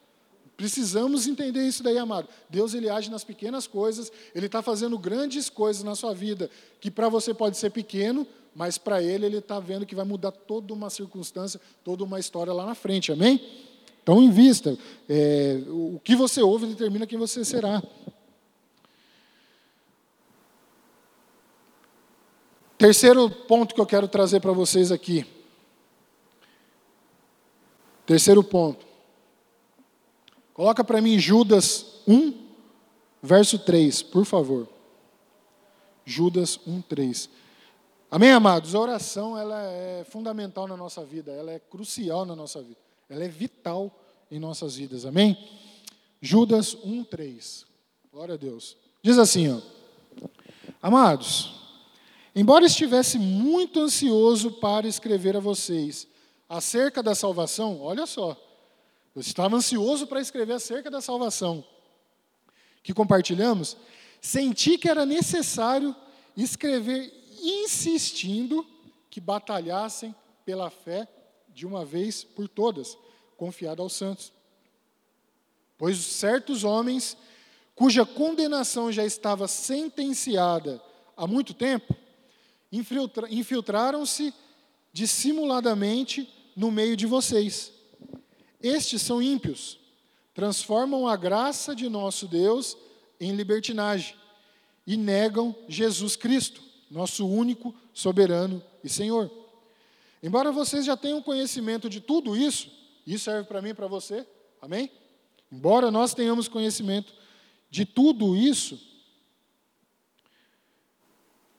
[0.56, 2.28] Precisamos entender isso daí, amado.
[2.50, 6.50] Deus ele age nas pequenas coisas, ele está fazendo grandes coisas na sua vida,
[6.80, 10.32] que para você pode ser pequeno, mas para ele ele está vendo que vai mudar
[10.32, 13.42] toda uma circunstância, toda uma história lá na frente, amém?
[14.04, 14.78] Então, invista.
[15.10, 17.82] É, o que você ouve determina quem você será.
[22.78, 25.26] Terceiro ponto que eu quero trazer para vocês aqui.
[28.06, 28.86] Terceiro ponto.
[30.54, 32.34] Coloca para mim Judas 1,
[33.22, 34.68] verso 3, por favor.
[36.06, 37.30] Judas 1, 3.
[38.12, 38.76] Amém, amados?
[38.76, 43.24] A oração ela é fundamental na nossa vida, ela é crucial na nossa vida, ela
[43.24, 43.92] é vital
[44.30, 45.36] em nossas vidas, amém?
[46.22, 47.66] Judas 1, 3.
[48.12, 48.78] Glória a Deus.
[49.02, 49.60] Diz assim, ó.
[50.82, 51.54] Amados,
[52.36, 56.08] embora estivesse muito ansioso para escrever a vocês,
[56.54, 58.38] acerca da salvação, olha só,
[59.16, 61.66] eu estava ansioso para escrever acerca da salvação
[62.84, 63.76] que compartilhamos,
[64.22, 65.96] senti que era necessário
[66.36, 67.12] escrever
[67.42, 68.66] insistindo
[69.10, 70.14] que batalhassem
[70.46, 71.08] pela fé
[71.50, 72.98] de uma vez por todas,
[73.38, 74.32] confiada aos santos.
[75.78, 77.18] Pois certos homens,
[77.76, 80.82] cuja condenação já estava sentenciada
[81.16, 81.96] há muito tempo,
[82.72, 84.34] infiltraram-se
[84.92, 87.72] dissimuladamente no meio de vocês.
[88.62, 89.80] Estes são ímpios,
[90.34, 92.78] transformam a graça de nosso Deus
[93.20, 94.16] em libertinagem
[94.86, 99.32] e negam Jesus Cristo, nosso único soberano e Senhor.
[100.22, 102.70] Embora vocês já tenham conhecimento de tudo isso,
[103.06, 104.26] isso serve para mim e para você,
[104.62, 104.90] amém?
[105.52, 107.14] Embora nós tenhamos conhecimento
[107.70, 108.80] de tudo isso,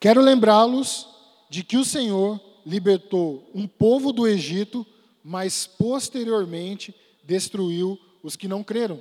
[0.01, 1.07] quero lembrá-los
[1.51, 4.87] de que o Senhor libertou um povo do Egito,
[5.23, 9.01] mas posteriormente destruiu os que não creram.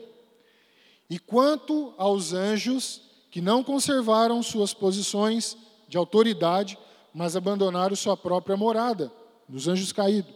[1.09, 6.77] E quanto aos anjos que não conservaram suas posições de autoridade,
[7.13, 9.11] mas abandonaram sua própria morada,
[9.47, 10.33] dos anjos caídos,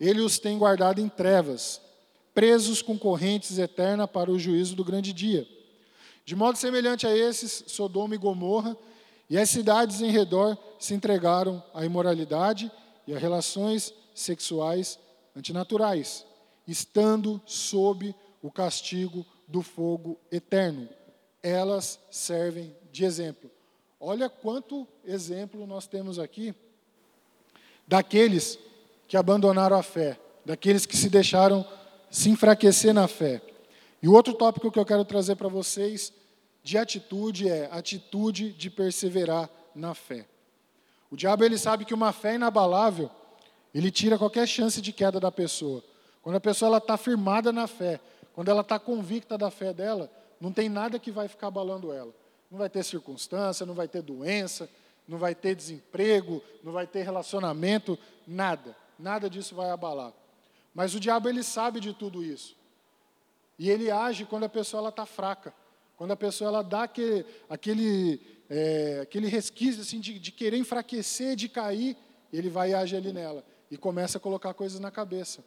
[0.00, 1.80] ele os tem guardado em trevas,
[2.34, 5.46] presos com correntes eternas para o juízo do grande dia.
[6.24, 8.76] De modo semelhante a esses, Sodoma e Gomorra
[9.28, 12.68] e as cidades em redor se entregaram à imoralidade
[13.06, 14.98] e a relações sexuais
[15.36, 16.26] antinaturais,
[16.66, 20.88] estando sob o castigo do fogo eterno.
[21.40, 23.48] Elas servem de exemplo.
[24.00, 26.52] Olha quanto exemplo nós temos aqui
[27.86, 28.58] daqueles
[29.06, 31.64] que abandonaram a fé, daqueles que se deixaram
[32.10, 33.40] se enfraquecer na fé.
[34.02, 36.12] E o outro tópico que eu quero trazer para vocês
[36.60, 40.26] de atitude é atitude de perseverar na fé.
[41.12, 43.10] O diabo ele sabe que uma fé inabalável,
[43.74, 45.84] ele tira qualquer chance de queda da pessoa.
[46.22, 48.00] Quando a pessoa está firmada na fé,
[48.32, 52.14] quando ela está convicta da fé dela, não tem nada que vai ficar abalando ela.
[52.50, 54.70] Não vai ter circunstância, não vai ter doença,
[55.06, 58.74] não vai ter desemprego, não vai ter relacionamento, nada.
[58.98, 60.14] Nada disso vai abalar.
[60.74, 62.56] Mas o diabo ele sabe de tudo isso.
[63.58, 65.52] E ele age quando a pessoa está fraca.
[65.98, 71.36] Quando a pessoa ela dá aquele, aquele, é, aquele resquício assim, de, de querer enfraquecer,
[71.36, 71.96] de cair,
[72.32, 73.44] ele vai e age ali nela.
[73.70, 75.44] E começa a colocar coisas na cabeça.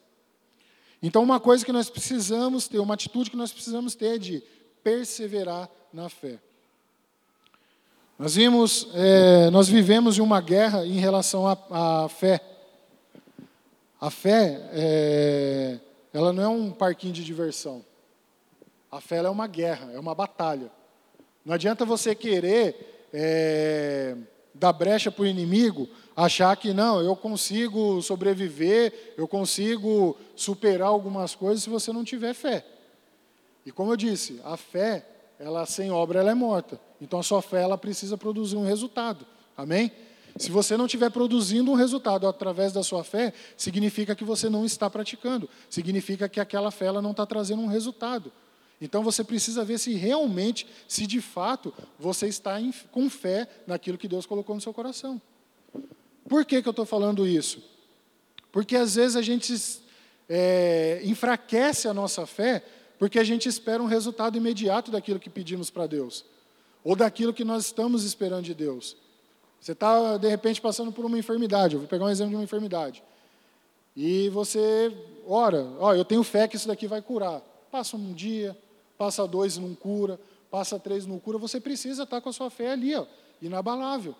[1.01, 4.43] Então, uma coisa que nós precisamos ter, uma atitude que nós precisamos ter é de
[4.83, 6.39] perseverar na fé.
[8.17, 12.39] Nós vimos, é, nós vivemos em uma guerra em relação à, à fé.
[13.99, 15.79] A fé, é,
[16.13, 17.83] ela não é um parquinho de diversão.
[18.89, 20.71] A fé é uma guerra, é uma batalha.
[21.45, 24.17] Não adianta você querer é,
[24.53, 31.35] dar brecha para o inimigo, achar que não, eu consigo sobreviver, eu consigo superar algumas
[31.35, 32.65] coisas se você não tiver fé.
[33.65, 35.05] E como eu disse, a fé,
[35.39, 36.79] ela sem obra ela é morta.
[36.99, 39.25] Então a sua fé ela precisa produzir um resultado.
[39.55, 39.91] Amém?
[40.37, 44.65] Se você não estiver produzindo um resultado através da sua fé, significa que você não
[44.65, 45.49] está praticando.
[45.69, 48.31] Significa que aquela fé ela não está trazendo um resultado.
[48.85, 53.97] Então você precisa ver se realmente, se de fato, você está em, com fé naquilo
[53.97, 55.19] que Deus colocou no seu coração.
[56.29, 57.63] Por que, que eu estou falando isso?
[58.51, 59.53] Porque às vezes a gente
[60.29, 62.63] é, enfraquece a nossa fé
[62.99, 66.23] porque a gente espera um resultado imediato daquilo que pedimos para Deus,
[66.83, 68.95] ou daquilo que nós estamos esperando de Deus.
[69.59, 72.43] Você está, de repente, passando por uma enfermidade, eu vou pegar um exemplo de uma
[72.43, 73.03] enfermidade,
[73.95, 74.95] e você
[75.27, 77.41] ora, ó, eu tenho fé que isso daqui vai curar.
[77.69, 78.57] Passa um dia,
[78.97, 82.71] passa dois não cura, passa três não cura, você precisa estar com a sua fé
[82.71, 83.05] ali, ó,
[83.41, 84.15] inabalável.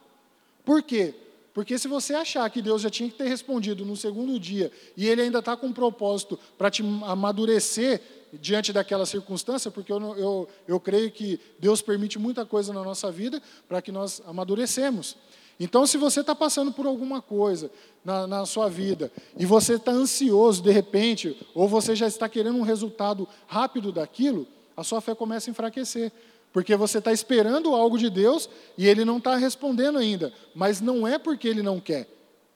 [0.63, 1.13] Por quê?
[1.53, 5.07] Porque se você achar que Deus já tinha que ter respondido no segundo dia e
[5.07, 8.01] Ele ainda está com um propósito para te amadurecer
[8.33, 13.09] diante daquela circunstância, porque eu, eu, eu creio que Deus permite muita coisa na nossa
[13.09, 15.15] vida para que nós amadurecemos.
[15.57, 17.71] Então, se você está passando por alguma coisa
[18.03, 22.57] na, na sua vida e você está ansioso de repente, ou você já está querendo
[22.57, 26.11] um resultado rápido daquilo, a sua fé começa a enfraquecer.
[26.51, 30.31] Porque você está esperando algo de Deus e Ele não está respondendo ainda.
[30.53, 32.07] Mas não é porque Ele não quer,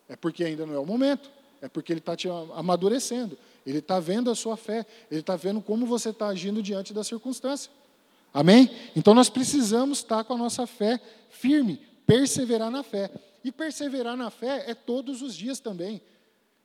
[0.08, 1.30] é porque ainda não é o momento.
[1.62, 3.38] É porque Ele está te amadurecendo.
[3.66, 4.86] Ele está vendo a sua fé.
[5.12, 7.70] Ele está vendo como você está agindo diante da circunstância.
[8.34, 8.70] Amém?
[8.96, 13.12] Então nós precisamos estar com a nossa fé firme, perseverar na fé.
[13.44, 16.02] E perseverar na fé é todos os dias também.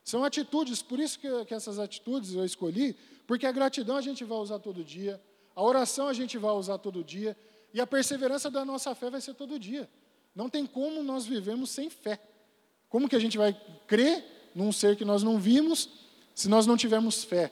[0.03, 4.23] São atitudes, por isso que, que essas atitudes eu escolhi, porque a gratidão a gente
[4.23, 5.19] vai usar todo dia,
[5.55, 7.35] a oração a gente vai usar todo dia,
[7.73, 9.89] e a perseverança da nossa fé vai ser todo dia.
[10.35, 12.19] Não tem como nós vivemos sem fé.
[12.89, 13.55] Como que a gente vai
[13.87, 15.89] crer num ser que nós não vimos
[16.33, 17.51] se nós não tivermos fé?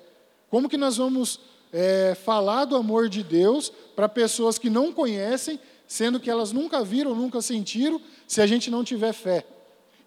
[0.49, 1.39] Como que nós vamos
[1.71, 6.83] é, falar do amor de Deus para pessoas que não conhecem, sendo que elas nunca
[6.83, 9.45] viram, nunca sentiram, se a gente não tiver fé?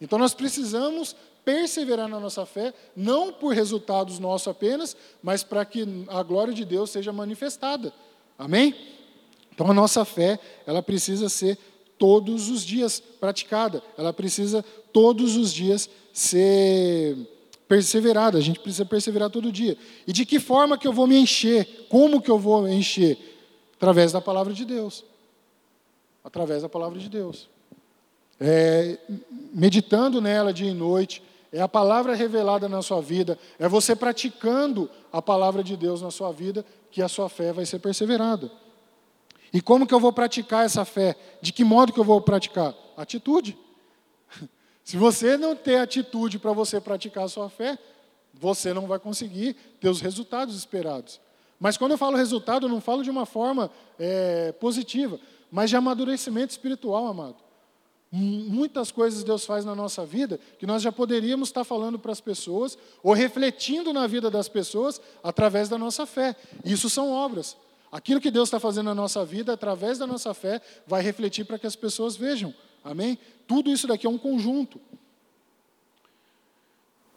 [0.01, 5.87] Então nós precisamos perseverar na nossa fé, não por resultados nossos apenas, mas para que
[6.09, 7.93] a glória de Deus seja manifestada.
[8.37, 8.75] Amém?
[9.55, 11.57] Então a nossa fé, ela precisa ser
[11.97, 17.17] todos os dias praticada, ela precisa todos os dias ser
[17.69, 19.79] perseverada, a gente precisa perseverar todo dia.
[20.05, 21.87] E de que forma que eu vou me encher?
[21.89, 23.17] Como que eu vou encher?
[23.77, 25.05] Através da palavra de Deus.
[26.25, 27.49] Através da palavra de Deus.
[28.41, 28.99] É,
[29.55, 31.23] meditando nela dia e noite,
[31.57, 36.11] é a palavra revelada na sua vida, é você praticando a palavra de Deus na
[36.11, 38.53] sua vida, que a sua fé vai ser perseverada.
[39.55, 41.17] E como que eu vou praticar essa fé?
[41.41, 42.75] De que modo que eu vou praticar?
[42.95, 43.57] Atitude.
[44.85, 47.79] Se você não ter atitude para você praticar a sua fé,
[48.35, 51.19] você não vai conseguir ter os resultados esperados.
[51.59, 55.19] Mas quando eu falo resultado, eu não falo de uma forma é, positiva,
[55.51, 57.46] mas de amadurecimento espiritual, amado.
[58.19, 62.21] Muitas coisas Deus faz na nossa vida que nós já poderíamos estar falando para as
[62.21, 66.35] pessoas ou refletindo na vida das pessoas através da nossa fé.
[66.65, 67.59] Isso são obras.
[67.93, 71.59] Aquilo que Deus está fazendo na nossa vida, através da nossa fé, vai refletir para
[71.59, 72.55] que as pessoas vejam.
[72.83, 73.19] Amém?
[73.47, 74.81] Tudo isso daqui é um conjunto.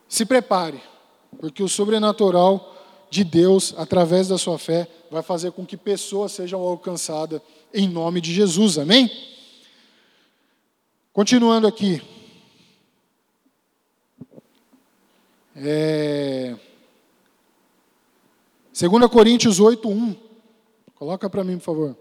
[0.09, 0.81] Se prepare,
[1.39, 2.75] porque o sobrenatural
[3.09, 7.41] de Deus, através da sua fé, vai fazer com que pessoas sejam alcançadas
[7.73, 8.77] em nome de Jesus.
[8.77, 9.09] Amém?
[11.11, 12.01] Continuando aqui.
[15.55, 16.55] É...
[18.73, 20.15] 2 Coríntios 8, 1.
[20.95, 21.97] Coloca para mim, por favor.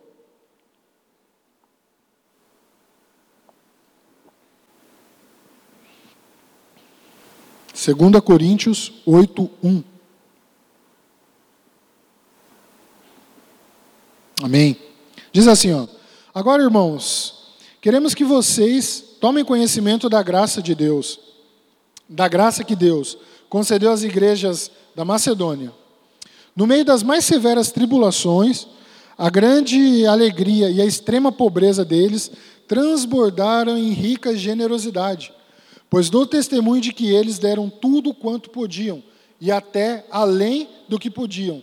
[7.74, 9.84] Segunda Coríntios 8, 1.
[14.42, 14.76] Amém.
[15.32, 15.86] Diz assim, ó.
[16.34, 17.37] Agora, irmãos,
[17.80, 21.18] queremos que vocês tomem conhecimento da graça de Deus,
[22.08, 25.72] da graça que Deus concedeu às igrejas da Macedônia.
[26.54, 28.66] No meio das mais severas tribulações,
[29.16, 32.30] a grande alegria e a extrema pobreza deles
[32.66, 35.32] transbordaram em rica generosidade,
[35.88, 39.02] pois dou testemunho de que eles deram tudo quanto podiam
[39.40, 41.62] e até além do que podiam.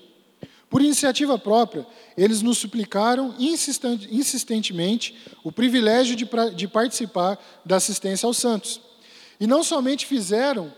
[0.70, 1.86] Por iniciativa própria,
[2.18, 8.82] eles nos suplicaram insistentemente o privilégio de, de participar da assistência aos santos.
[9.40, 10.74] E não somente fizeram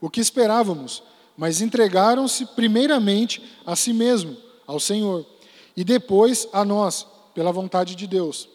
[0.00, 1.02] o que esperávamos,
[1.36, 5.24] mas entregaram-se primeiramente a si mesmo, ao Senhor,
[5.76, 8.48] e depois a nós, pela vontade de Deus.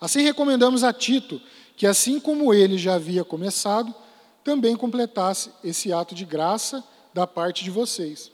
[0.00, 1.40] Assim recomendamos a Tito
[1.76, 3.94] que, assim como ele já havia começado,
[4.42, 8.30] também completasse esse ato de graça da parte de vocês.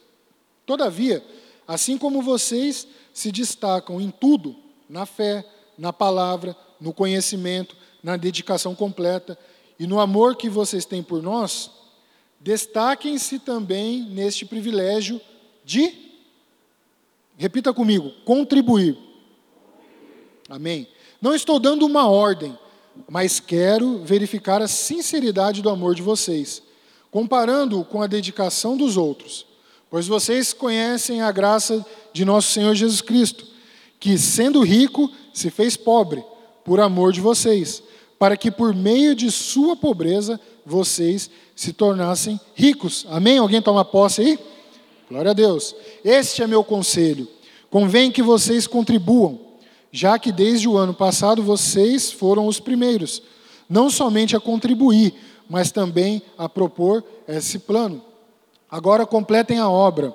[0.67, 1.25] Todavia,
[1.71, 4.57] assim como vocês se destacam em tudo,
[4.89, 5.47] na fé,
[5.79, 9.39] na palavra, no conhecimento, na dedicação completa
[9.79, 11.71] e no amor que vocês têm por nós,
[12.41, 15.21] destaquem-se também neste privilégio
[15.65, 15.95] de,
[17.37, 18.99] repita comigo, contribuir.
[20.49, 20.89] Amém.
[21.23, 22.59] Não estou dando uma ordem,
[23.09, 26.65] mas quero verificar a sinceridade do amor de vocês,
[27.13, 29.50] comparando-o com a dedicação dos outros.
[29.91, 33.45] Pois vocês conhecem a graça de nosso Senhor Jesus Cristo,
[33.99, 36.25] que, sendo rico, se fez pobre,
[36.65, 37.83] por amor de vocês,
[38.17, 43.05] para que por meio de sua pobreza vocês se tornassem ricos.
[43.11, 43.39] Amém?
[43.39, 44.39] Alguém toma posse aí?
[45.11, 45.75] Glória a Deus.
[46.05, 47.27] Este é meu conselho.
[47.69, 49.41] Convém que vocês contribuam,
[49.91, 53.23] já que desde o ano passado vocês foram os primeiros,
[53.69, 55.15] não somente a contribuir,
[55.49, 58.10] mas também a propor esse plano.
[58.71, 60.15] Agora completem a obra,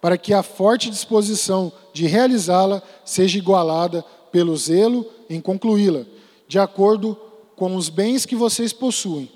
[0.00, 6.04] para que a forte disposição de realizá-la seja igualada pelo zelo em concluí-la,
[6.48, 7.16] de acordo
[7.54, 9.30] com os bens que vocês possuem.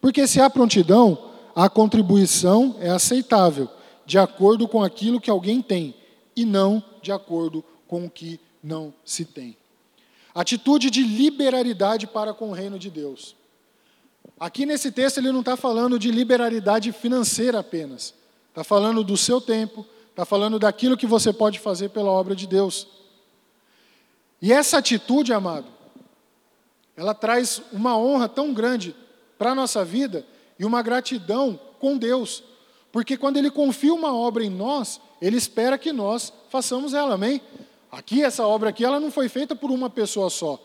[0.00, 1.18] Porque se há prontidão,
[1.54, 3.68] a contribuição é aceitável,
[4.06, 5.94] de acordo com aquilo que alguém tem,
[6.36, 9.56] e não de acordo com o que não se tem.
[10.34, 13.36] Atitude de liberalidade para com o reino de Deus.
[14.42, 18.12] Aqui nesse texto ele não está falando de liberalidade financeira apenas.
[18.48, 22.44] Está falando do seu tempo, está falando daquilo que você pode fazer pela obra de
[22.48, 22.88] Deus.
[24.40, 25.68] E essa atitude, amado,
[26.96, 28.96] ela traz uma honra tão grande
[29.38, 30.26] para a nossa vida
[30.58, 32.42] e uma gratidão com Deus.
[32.90, 37.40] Porque quando Ele confia uma obra em nós, Ele espera que nós façamos ela, amém?
[37.92, 40.60] Aqui, essa obra aqui, ela não foi feita por uma pessoa só.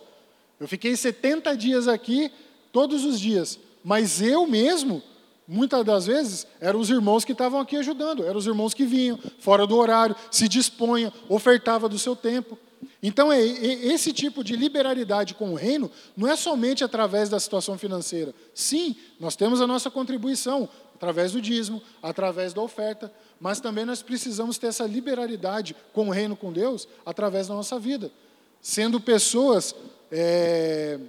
[0.60, 2.32] Eu fiquei 70 dias aqui,
[2.72, 3.67] todos os dias.
[3.84, 5.02] Mas eu mesmo,
[5.48, 9.20] muitas das vezes, eram os irmãos que estavam aqui ajudando, eram os irmãos que vinham,
[9.40, 12.58] fora do horário, se dispunham, ofertava do seu tempo.
[13.02, 17.40] Então, é, é, esse tipo de liberalidade com o reino não é somente através da
[17.40, 18.34] situação financeira.
[18.54, 24.02] Sim, nós temos a nossa contribuição, através do dízimo, através da oferta, mas também nós
[24.02, 28.12] precisamos ter essa liberalidade com o reino com Deus através da nossa vida,
[28.60, 29.76] sendo pessoas
[30.12, 31.00] é,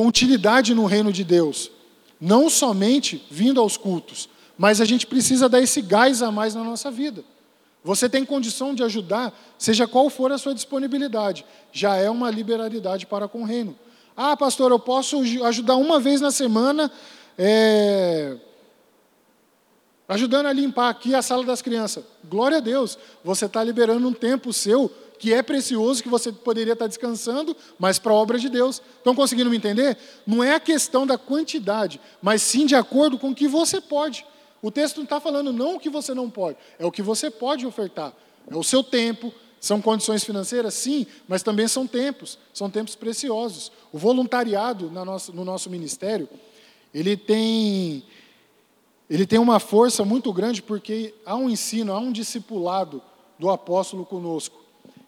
[0.00, 1.70] com utilidade no reino de Deus,
[2.18, 6.64] não somente vindo aos cultos, mas a gente precisa dar esse gás a mais na
[6.64, 7.22] nossa vida.
[7.84, 13.04] Você tem condição de ajudar, seja qual for a sua disponibilidade, já é uma liberalidade
[13.04, 13.78] para com o reino.
[14.16, 16.90] Ah, pastor, eu posso ajudar uma vez na semana,
[17.36, 18.38] é,
[20.08, 22.02] ajudando a limpar aqui a sala das crianças.
[22.24, 24.90] Glória a Deus, você está liberando um tempo seu
[25.20, 28.80] que é precioso, que você poderia estar descansando, mas para a obra de Deus.
[28.96, 29.98] Estão conseguindo me entender?
[30.26, 34.24] Não é a questão da quantidade, mas sim de acordo com o que você pode.
[34.62, 37.30] O texto não está falando não o que você não pode, é o que você
[37.30, 38.14] pode ofertar.
[38.50, 43.70] É o seu tempo, são condições financeiras, sim, mas também são tempos, são tempos preciosos.
[43.92, 46.26] O voluntariado no nosso ministério,
[46.94, 48.02] ele tem,
[49.08, 53.02] ele tem uma força muito grande porque há um ensino, há um discipulado
[53.38, 54.59] do apóstolo conosco.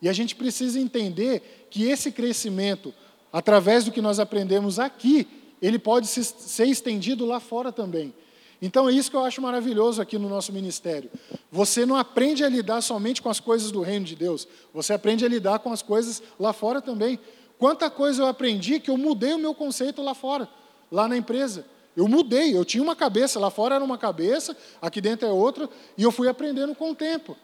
[0.02, 2.92] E a gente precisa entender que esse crescimento,
[3.32, 5.28] através do que nós aprendemos aqui,
[5.62, 8.12] ele pode ser estendido lá fora também.
[8.60, 11.08] Então é isso que eu acho maravilhoso aqui no nosso ministério.
[11.50, 15.24] Você não aprende a lidar somente com as coisas do reino de Deus, você aprende
[15.24, 17.18] a lidar com as coisas lá fora também.
[17.56, 20.48] Quanta coisa eu aprendi que eu mudei o meu conceito lá fora,
[20.90, 21.64] lá na empresa.
[21.96, 25.68] Eu mudei, eu tinha uma cabeça, lá fora era uma cabeça, aqui dentro é outra,
[25.96, 27.36] e eu fui aprendendo com o tempo.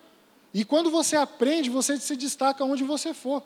[0.52, 3.42] E quando você aprende, você se destaca onde você for.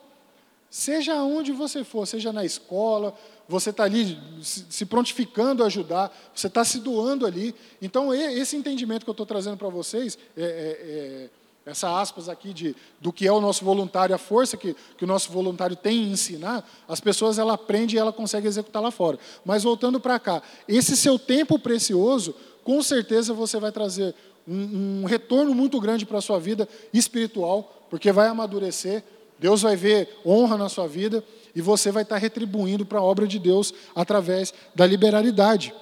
[0.69, 3.13] Seja onde você for, seja na escola,
[3.47, 7.53] você está ali se prontificando a ajudar, você está se doando ali.
[7.79, 11.29] Então, esse entendimento que eu estou trazendo para vocês, é, é, é,
[11.65, 15.07] essa aspas aqui de, do que é o nosso voluntário, a força que, que o
[15.07, 19.19] nosso voluntário tem em ensinar, as pessoas ela aprende e ela consegue executar lá fora.
[19.45, 22.33] Mas voltando para cá, esse seu tempo precioso,
[22.63, 24.15] com certeza você vai trazer
[24.47, 29.03] um, um retorno muito grande para a sua vida espiritual, porque vai amadurecer,
[29.39, 31.23] Deus vai ver honra na sua vida
[31.55, 35.73] e você vai estar retribuindo para a obra de Deus através da liberalidade.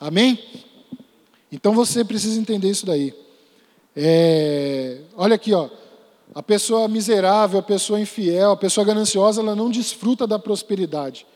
[0.00, 0.38] Amém?
[1.50, 3.14] Então você precisa entender isso daí.
[3.94, 5.68] É, olha aqui, ó.
[6.34, 11.26] A pessoa miserável, a pessoa infiel, a pessoa gananciosa, ela não desfruta da prosperidade.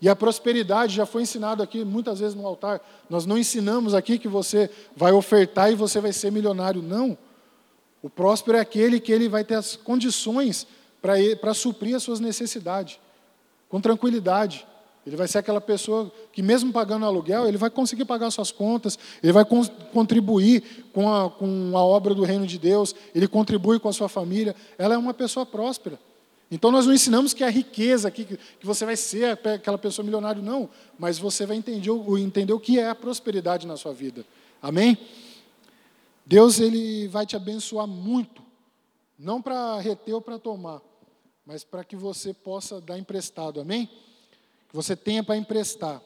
[0.00, 2.80] E a prosperidade já foi ensinado aqui muitas vezes no altar.
[3.08, 6.82] Nós não ensinamos aqui que você vai ofertar e você vai ser milionário.
[6.82, 7.16] Não.
[8.02, 10.66] O próspero é aquele que ele vai ter as condições
[11.00, 12.98] para suprir as suas necessidades
[13.68, 14.66] com tranquilidade.
[15.06, 18.98] Ele vai ser aquela pessoa que, mesmo pagando aluguel, ele vai conseguir pagar suas contas,
[19.22, 23.78] ele vai con contribuir com a, com a obra do reino de Deus, ele contribui
[23.78, 24.54] com a sua família.
[24.76, 25.98] Ela é uma pessoa próspera.
[26.50, 30.04] Então, nós não ensinamos que é a riqueza, que, que você vai ser aquela pessoa
[30.04, 30.70] milionária, não.
[30.98, 31.90] Mas você vai entender,
[32.20, 34.24] entender o que é a prosperidade na sua vida.
[34.62, 34.96] Amém?
[36.24, 38.42] Deus ele vai te abençoar muito,
[39.16, 40.82] não para reter ou para tomar,
[41.44, 43.86] mas para que você possa dar emprestado, amém?
[44.68, 46.02] Que você tenha para emprestar.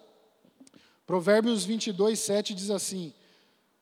[1.07, 3.15] Provérbios 22, 7 diz assim: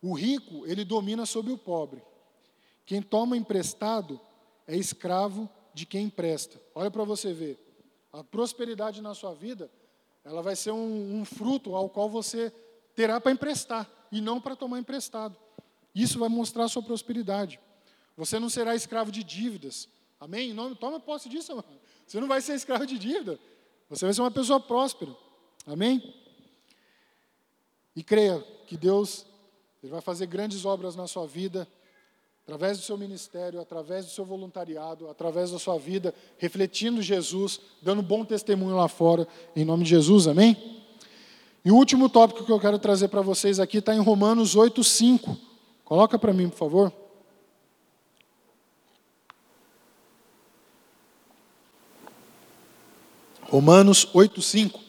[0.01, 2.01] O rico, ele domina sobre o pobre.
[2.87, 4.21] Quem toma emprestado
[4.67, 6.61] é escravo de quem empresta.
[6.75, 7.59] Olha para você ver.
[8.13, 9.71] A prosperidade na sua vida,
[10.25, 12.53] ela vai ser um, um fruto ao qual você
[12.95, 15.37] terá para emprestar e não para tomar emprestado.
[15.95, 17.61] Isso vai mostrar a sua prosperidade.
[18.17, 19.89] Você não será escravo de dívidas.
[20.19, 20.53] Amém?
[20.53, 21.81] Nome, toma posse disso, mano.
[22.07, 23.39] Você não vai ser escravo de dívida.
[23.89, 25.15] Você vai ser uma pessoa próspera.
[25.67, 26.15] Amém?
[27.95, 29.27] E creia que Deus
[29.83, 31.69] ele vai fazer grandes obras na sua vida,
[32.49, 38.01] através do seu ministério, através do seu voluntariado, através da sua vida, refletindo Jesus, dando
[38.01, 40.57] bom testemunho lá fora, em nome de Jesus, amém?
[41.63, 44.83] E o último tópico que eu quero trazer para vocês aqui está em Romanos 8,
[44.83, 45.37] 5.
[45.85, 46.93] Coloca para mim, por favor.
[53.43, 54.81] Romanos 8:5.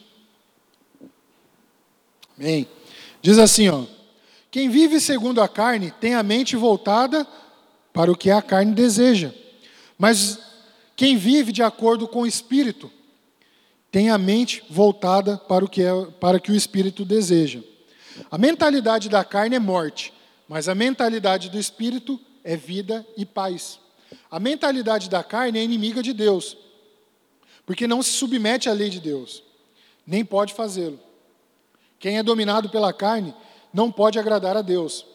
[2.38, 2.66] Amém.
[3.20, 3.84] Diz assim, ó:
[4.50, 7.26] Quem vive segundo a carne tem a mente voltada
[7.92, 9.32] para o que a carne deseja.
[9.98, 10.38] Mas
[10.96, 12.90] quem vive de acordo com o espírito
[13.90, 17.60] tem a mente voltada para o que é, para que o espírito deseja.
[18.30, 20.12] A mentalidade da carne é morte,
[20.48, 23.78] mas a mentalidade do espírito é vida e paz.
[24.30, 26.56] A mentalidade da carne é inimiga de Deus
[27.70, 29.44] porque não se submete à lei de Deus,
[30.04, 30.98] nem pode fazê-lo.
[32.00, 33.32] Quem é dominado pela carne
[33.72, 35.06] não pode agradar a Deus.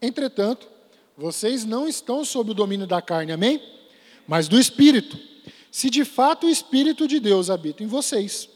[0.00, 0.70] Entretanto,
[1.22, 3.62] vocês não estão sob o domínio da carne, amém?
[4.26, 5.16] Mas do Espírito.
[5.70, 8.48] Se de fato o Espírito de Deus habita em vocês.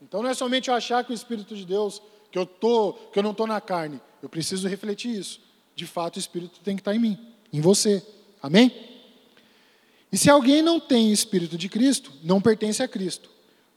[0.00, 2.00] Então não é somente eu achar que o Espírito de Deus,
[2.32, 4.00] que eu, tô, que eu não estou na carne.
[4.22, 5.38] Eu preciso refletir isso.
[5.76, 7.18] De fato o Espírito tem que estar em mim,
[7.52, 8.02] em você.
[8.42, 8.72] Amém?
[10.10, 13.28] E se alguém não tem Espírito de Cristo, não pertence a Cristo.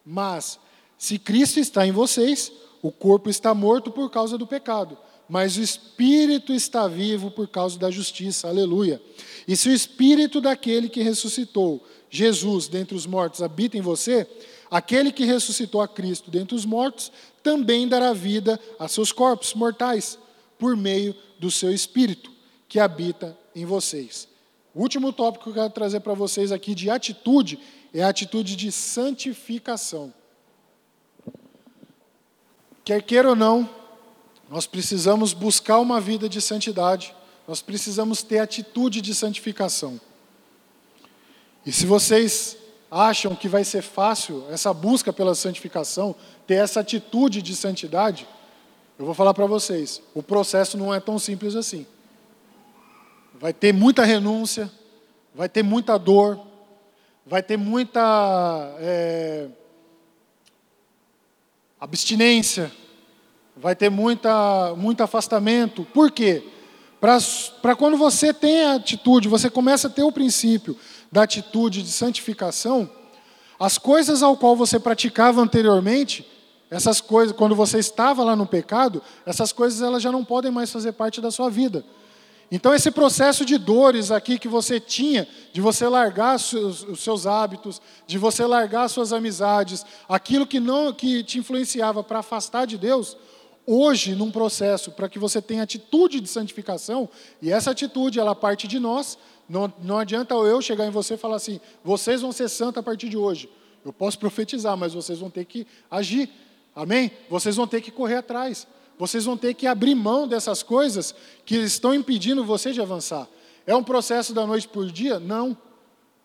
[0.06, 0.58] Mas,
[0.98, 2.50] se Cristo está em vocês,
[2.82, 4.98] o corpo está morto por causa do pecado,
[5.32, 8.50] mas o Espírito está vivo por causa da justiça.
[8.50, 9.02] Aleluia.
[9.48, 14.28] E se o Espírito daquele que ressuscitou Jesus dentre os mortos habita em você,
[14.70, 20.20] aquele que ressuscitou a Cristo dentre os mortos também dará vida a seus corpos mortais,
[20.60, 22.30] por meio do seu Espírito
[22.68, 24.28] que habita em vocês.
[24.76, 27.58] O último tópico que eu quero trazer para vocês aqui de atitude
[27.94, 30.14] é a atitude de santificação.
[32.84, 33.81] Quer queira ou não,
[34.52, 37.16] Nós precisamos buscar uma vida de santidade,
[37.48, 39.98] nós precisamos ter atitude de santificação.
[41.66, 42.58] E se vocês
[42.92, 46.14] acham que vai ser fácil essa busca pela santificação,
[46.46, 48.28] ter essa atitude de santidade,
[49.00, 51.86] eu vou falar para vocês: o processo não é tão simples assim.
[53.40, 54.70] Vai ter muita renúncia,
[55.34, 56.38] vai ter muita dor,
[57.26, 59.48] vai ter muita é,
[61.80, 62.70] abstinência,
[63.62, 65.86] vai ter muita, muito afastamento.
[65.94, 66.44] Por quê?
[67.00, 70.76] Para quando você tem a atitude, você começa a ter o princípio
[71.12, 72.90] da atitude de santificação,
[73.60, 76.28] as coisas ao qual você praticava anteriormente,
[76.70, 80.72] essas coisas, quando você estava lá no pecado, essas coisas elas já não podem mais
[80.72, 81.84] fazer parte da sua vida.
[82.52, 87.82] Então esse processo de dores aqui que você tinha, de você largar os seus hábitos,
[88.08, 93.16] de você largar suas amizades, aquilo que não que te influenciava para afastar de Deus,
[93.66, 97.08] hoje num processo para que você tenha atitude de santificação,
[97.42, 101.18] e essa atitude ela parte de nós, não, não adianta eu chegar em você e
[101.18, 103.50] falar assim, vocês vão ser santos a partir de hoje.
[103.84, 106.30] Eu posso profetizar, mas vocês vão ter que agir.
[106.76, 107.12] Amém?
[107.30, 108.68] Vocês vão ter que correr atrás.
[108.98, 113.28] Vocês vão ter que abrir mão dessas coisas que estão impedindo você de avançar.
[113.66, 115.20] É um processo da noite por dia?
[115.20, 115.58] Não,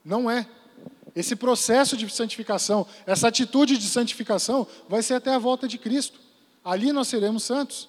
[0.04, 0.46] não é.
[1.14, 6.20] Esse processo de santificação, essa atitude de santificação, vai ser até a volta de Cristo.
[6.66, 7.88] Ali nós seremos santos.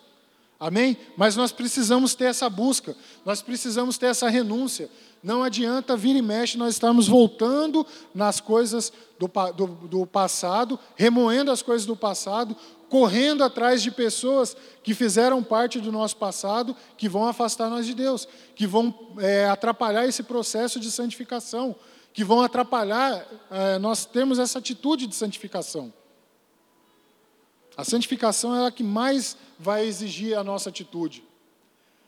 [0.59, 0.95] Amém?
[1.17, 4.87] Mas nós precisamos ter essa busca, nós precisamos ter essa renúncia.
[5.23, 11.49] Não adianta vir e mexe, nós estamos voltando nas coisas do, do, do passado, remoendo
[11.49, 12.55] as coisas do passado,
[12.87, 17.95] correndo atrás de pessoas que fizeram parte do nosso passado, que vão afastar nós de
[17.95, 21.75] Deus, que vão é, atrapalhar esse processo de santificação,
[22.13, 25.91] que vão atrapalhar é, nós termos essa atitude de santificação.
[27.77, 31.23] A santificação é a que mais vai exigir a nossa atitude.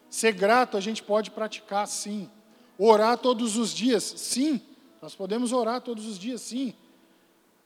[0.09, 2.27] Ser grato a gente pode praticar, sim.
[2.75, 4.59] Orar todos os dias, sim.
[4.99, 6.73] Nós podemos orar todos os dias, sim.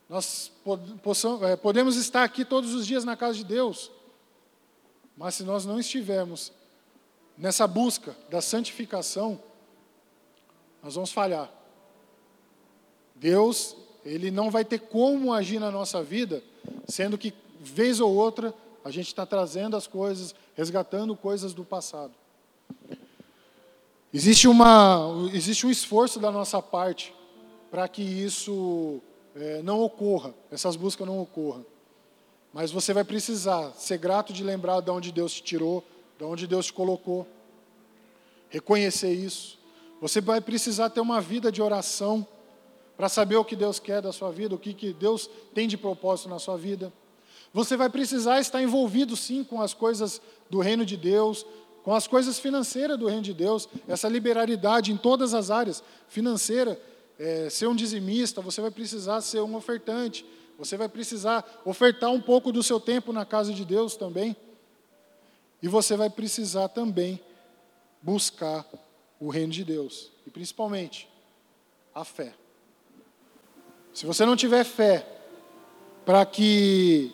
[0.09, 0.51] Nós
[1.49, 3.89] é, podemos estar aqui todos os dias na casa de Deus.
[5.15, 6.51] Mas se nós não estivermos
[7.37, 9.41] nessa busca da santificação,
[10.83, 11.49] nós vamos falhar.
[13.15, 16.43] Deus, Ele não vai ter como agir na nossa vida,
[16.85, 17.33] sendo que
[17.63, 18.53] vez ou outra,
[18.83, 22.13] a gente está trazendo as coisas, resgatando coisas do passado.
[24.13, 27.13] Existe, uma, existe um esforço da nossa parte
[27.71, 29.01] para que isso
[29.35, 31.65] é, não ocorra, essas buscas não ocorram.
[32.53, 35.83] Mas você vai precisar ser grato de lembrar de onde Deus te tirou,
[36.19, 37.25] de onde Deus te colocou.
[38.49, 39.57] Reconhecer isso.
[39.99, 42.27] Você vai precisar ter uma vida de oração
[42.95, 45.75] para saber o que Deus quer da sua vida, o que, que Deus tem de
[45.77, 46.93] propósito na sua vida.
[47.53, 51.45] Você vai precisar estar envolvido sim com as coisas do reino de Deus,
[51.83, 56.81] com as coisas financeiras do reino de Deus, essa liberalidade em todas as áreas, financeira,
[57.19, 60.25] é, ser um dizimista, você vai precisar ser um ofertante,
[60.57, 64.35] você vai precisar ofertar um pouco do seu tempo na casa de Deus também.
[65.61, 67.19] E você vai precisar também
[68.01, 68.65] buscar
[69.19, 71.07] o reino de Deus, e principalmente
[71.93, 72.33] a fé.
[73.93, 75.07] Se você não tiver fé
[76.05, 77.13] para que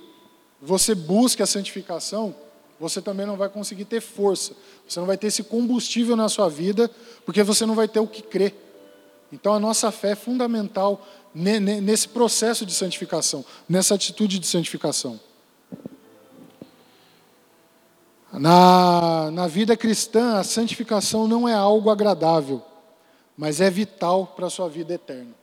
[0.61, 2.35] você busca a santificação,
[2.79, 4.53] você também não vai conseguir ter força.
[4.87, 6.89] Você não vai ter esse combustível na sua vida,
[7.25, 8.55] porque você não vai ter o que crer.
[9.31, 15.19] Então a nossa fé é fundamental nesse processo de santificação, nessa atitude de santificação.
[18.31, 22.63] Na, na vida cristã, a santificação não é algo agradável,
[23.35, 25.33] mas é vital para a sua vida eterna.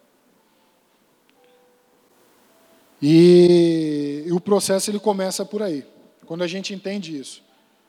[3.02, 5.86] E, e o processo ele começa por aí,
[6.26, 7.42] quando a gente entende isso.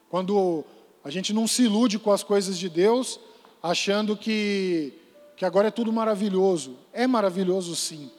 [0.08, 0.64] Quando
[1.04, 3.20] a gente não se ilude com as coisas de Deus,
[3.62, 4.94] achando que,
[5.36, 6.78] que agora é tudo maravilhoso.
[6.94, 8.12] É maravilhoso sim.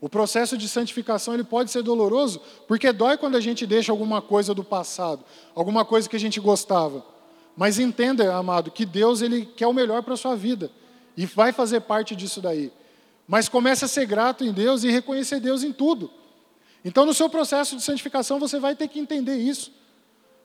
[0.00, 4.22] O processo de santificação ele pode ser doloroso, porque dói quando a gente deixa alguma
[4.22, 5.22] coisa do passado,
[5.54, 7.04] alguma coisa que a gente gostava.
[7.54, 10.70] Mas entenda, amado, que Deus ele quer o melhor para a sua vida
[11.14, 12.72] e vai fazer parte disso daí.
[13.28, 16.10] Mas comece a ser grato em Deus e reconhecer Deus em tudo.
[16.86, 19.72] Então, no seu processo de santificação, você vai ter que entender isso.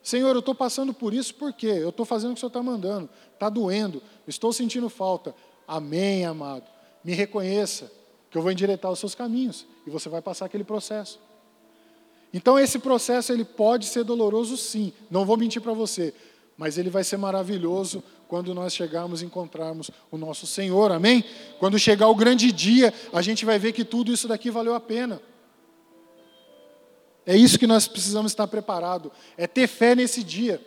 [0.02, 1.68] Senhor, eu estou passando por isso por quê?
[1.68, 3.08] Eu estou fazendo o que o Senhor está mandando.
[3.32, 4.02] Está doendo.
[4.28, 5.36] Estou sentindo falta.
[5.68, 6.64] Amém, amado.
[7.04, 7.92] Me reconheça
[8.32, 9.68] que eu vou endireitar os seus caminhos.
[9.86, 11.20] E você vai passar aquele processo.
[12.34, 14.92] Então, esse processo ele pode ser doloroso, sim.
[15.12, 16.12] Não vou mentir para você.
[16.58, 21.24] Mas ele vai ser maravilhoso quando nós chegarmos e encontrarmos o nosso Senhor, amém?
[21.60, 24.80] Quando chegar o grande dia, a gente vai ver que tudo isso daqui valeu a
[24.80, 25.22] pena.
[27.26, 29.12] É isso que nós precisamos estar preparado.
[29.38, 30.62] É ter fé nesse dia,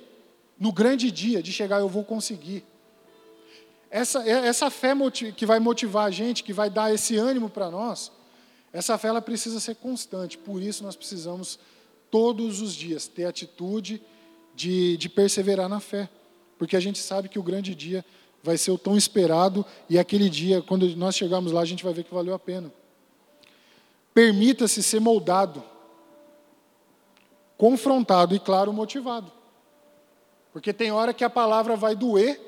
[0.59, 2.64] no grande dia de chegar, eu vou conseguir.
[3.90, 4.92] Essa, é, essa fé
[5.36, 8.11] que vai motivar a gente, que vai dar esse ânimo para nós,
[8.72, 10.36] essa fé ela precisa ser constante.
[10.36, 11.59] Por isso nós precisamos
[12.11, 14.02] todos os dias ter atitude
[14.55, 16.09] de, de perseverar na fé,
[16.59, 18.05] porque a gente sabe que o grande dia
[18.42, 21.92] vai ser o tão esperado e aquele dia, quando nós chegarmos lá, a gente vai
[21.92, 22.72] ver que valeu a pena.
[24.12, 25.62] Permita-se ser moldado,
[27.57, 29.30] confrontado e, claro, motivado.
[30.52, 32.40] Porque tem hora que a palavra vai doer,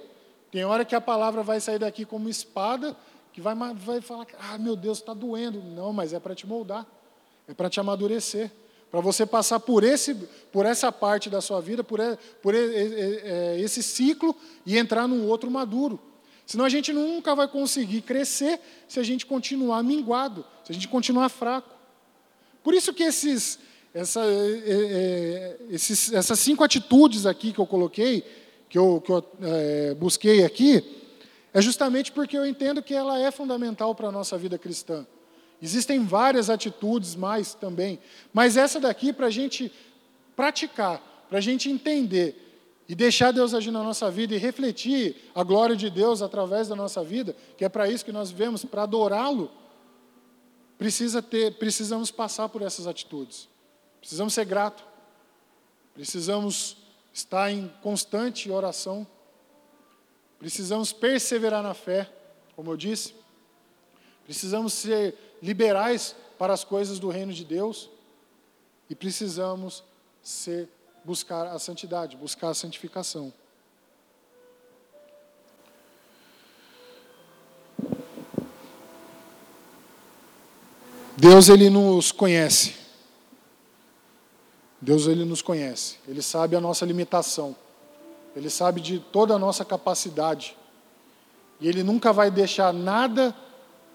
[0.50, 2.96] tem hora que a palavra vai sair daqui como espada,
[3.32, 5.62] que vai, vai falar, ah, meu Deus, está doendo.
[5.62, 6.86] Não, mas é para te moldar,
[7.48, 8.50] é para te amadurecer
[8.90, 10.14] para você passar por, esse,
[10.52, 12.00] por essa parte da sua vida, por,
[12.40, 14.34] por é, esse ciclo
[14.64, 16.00] e entrar num outro maduro.
[16.46, 20.86] Senão a gente nunca vai conseguir crescer se a gente continuar minguado, se a gente
[20.86, 21.74] continuar fraco.
[22.62, 23.58] Por isso que esses,
[23.96, 28.22] essa, é, é, esses, essas cinco atitudes aqui que eu coloquei,
[28.68, 30.84] que eu, que eu é, busquei aqui,
[31.54, 35.06] é justamente porque eu entendo que ela é fundamental para a nossa vida cristã.
[35.62, 37.98] Existem várias atitudes mais também,
[38.34, 39.72] mas essa daqui para a gente
[40.36, 42.36] praticar, para a gente entender
[42.86, 46.76] e deixar Deus agir na nossa vida e refletir a glória de Deus através da
[46.76, 49.50] nossa vida, que é para isso que nós vivemos, para adorá-lo,
[50.76, 53.55] precisa ter, precisamos passar por essas atitudes.
[54.00, 54.84] Precisamos ser gratos.
[55.94, 56.76] Precisamos
[57.12, 59.06] estar em constante oração.
[60.38, 62.10] Precisamos perseverar na fé,
[62.54, 63.14] como eu disse.
[64.24, 67.88] Precisamos ser liberais para as coisas do reino de Deus
[68.90, 69.82] e precisamos
[70.22, 70.68] ser
[71.04, 73.32] buscar a santidade, buscar a santificação.
[81.16, 82.85] Deus ele nos conhece.
[84.86, 85.96] Deus ele nos conhece.
[86.06, 87.56] Ele sabe a nossa limitação.
[88.36, 90.56] Ele sabe de toda a nossa capacidade.
[91.60, 93.34] E ele nunca vai deixar nada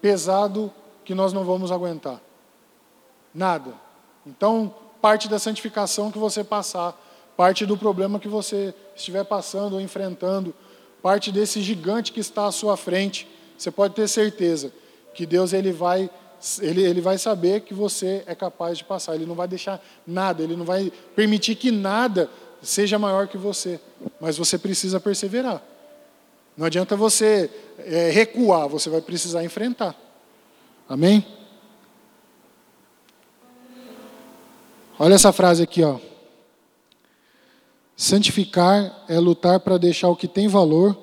[0.02, 0.70] pesado
[1.02, 2.20] que nós não vamos aguentar.
[3.34, 3.72] Nada.
[4.26, 6.94] Então, parte da santificação que você passar,
[7.38, 10.54] parte do problema que você estiver passando ou enfrentando,
[11.00, 13.26] parte desse gigante que está à sua frente,
[13.56, 14.70] você pode ter certeza
[15.14, 16.10] que Deus ele vai
[16.60, 19.14] ele, ele vai saber que você é capaz de passar.
[19.14, 22.28] Ele não vai deixar nada, ele não vai permitir que nada
[22.62, 23.80] seja maior que você.
[24.20, 25.62] Mas você precisa perseverar.
[26.56, 29.96] Não adianta você é, recuar, você vai precisar enfrentar.
[30.88, 31.24] Amém?
[34.98, 35.98] Olha essa frase aqui, ó.
[37.96, 40.96] Santificar é lutar para deixar o que tem valor,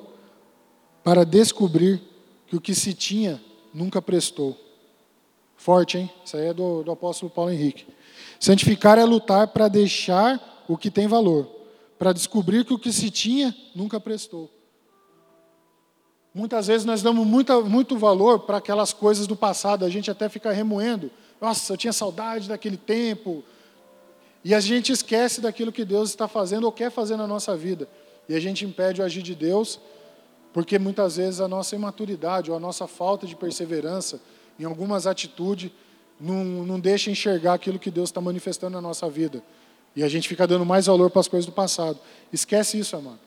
[1.03, 2.01] para descobrir
[2.45, 3.41] que o que se tinha
[3.73, 4.57] nunca prestou.
[5.59, 6.09] Forte, hein?
[6.23, 7.85] Isso aí é do, do apóstolo Paulo Henrique.
[8.39, 11.49] Santificar é lutar para deixar o que tem valor,
[11.97, 14.49] para descobrir que o que se tinha nunca prestou.
[16.33, 20.29] Muitas vezes nós damos muita, muito valor para aquelas coisas do passado, a gente até
[20.29, 21.11] fica remoendo.
[21.41, 23.43] Nossa, eu tinha saudade daquele tempo.
[24.45, 27.85] E a gente esquece daquilo que Deus está fazendo ou quer fazer na nossa vida.
[28.29, 29.77] E a gente impede o agir de Deus,
[30.53, 34.21] porque muitas vezes a nossa imaturidade ou a nossa falta de perseverança
[34.59, 35.71] em algumas atitudes
[36.19, 39.41] não, não deixa enxergar aquilo que Deus está manifestando na nossa vida.
[39.95, 41.97] E a gente fica dando mais valor para as coisas do passado.
[42.31, 43.19] Esquece isso, amado.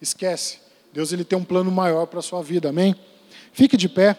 [0.00, 0.60] Esquece.
[0.92, 2.94] Deus ele tem um plano maior para a sua vida, amém?
[3.52, 4.18] Fique de pé.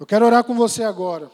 [0.00, 1.30] Eu quero orar com você agora.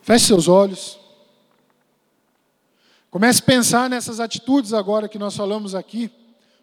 [0.00, 0.98] Feche seus olhos.
[3.10, 6.10] Comece a pensar nessas atitudes agora que nós falamos aqui.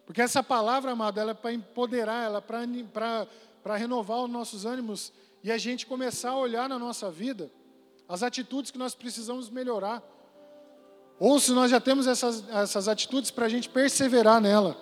[0.06, 3.26] Porque essa palavra, amado, ela é para empoderar, ela é
[3.62, 7.50] para renovar os nossos ânimos e a gente começar a olhar na nossa vida
[8.08, 10.02] as atitudes que nós precisamos melhorar.
[11.18, 14.76] Ou se nós já temos essas, essas atitudes para a gente perseverar nela.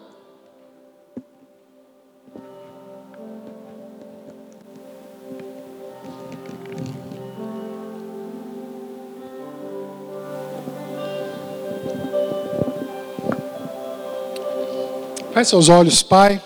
[15.35, 16.41] Feche seus olhos, Pai.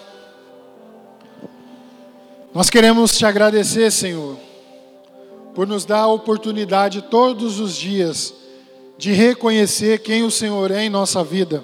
[2.55, 4.39] Nós queremos te agradecer, Senhor,
[5.55, 8.33] por nos dar a oportunidade todos os dias
[8.97, 11.63] de reconhecer quem o Senhor é em nossa vida.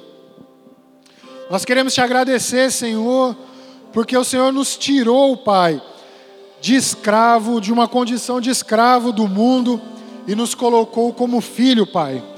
[1.50, 3.34] Nós queremos te agradecer, Senhor,
[3.90, 5.82] porque o Senhor nos tirou, Pai,
[6.60, 9.80] de escravo, de uma condição de escravo do mundo
[10.28, 12.33] e nos colocou como filho, Pai.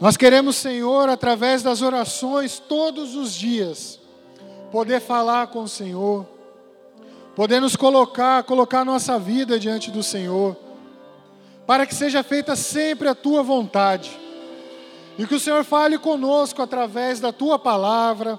[0.00, 3.98] Nós queremos, Senhor, através das orações todos os dias,
[4.70, 6.24] poder falar com o Senhor,
[7.34, 10.56] poder nos colocar, colocar nossa vida diante do Senhor,
[11.66, 14.16] para que seja feita sempre a tua vontade.
[15.18, 18.38] E que o Senhor fale conosco através da tua palavra,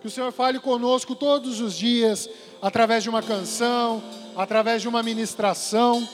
[0.00, 2.30] que o Senhor fale conosco todos os dias,
[2.62, 4.00] através de uma canção,
[4.36, 6.08] através de uma ministração.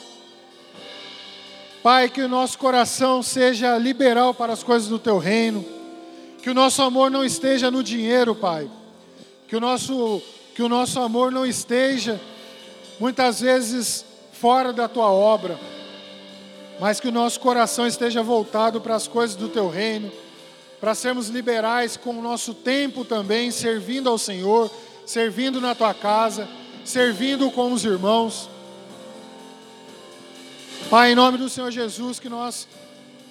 [1.83, 5.65] Pai, que o nosso coração seja liberal para as coisas do teu reino,
[6.41, 8.69] que o nosso amor não esteja no dinheiro, Pai,
[9.47, 10.21] que o nosso,
[10.55, 12.19] que o nosso amor não esteja
[12.99, 15.59] muitas vezes fora da tua obra,
[16.79, 20.11] mas que o nosso coração esteja voltado para as coisas do teu reino,
[20.79, 24.69] para sermos liberais com o nosso tempo também, servindo ao Senhor,
[25.05, 26.47] servindo na tua casa,
[26.83, 28.49] servindo com os irmãos.
[30.89, 32.65] Pai, em nome do Senhor Jesus, que nós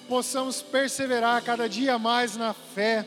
[0.07, 3.03] possamos perseverar cada dia mais na fé.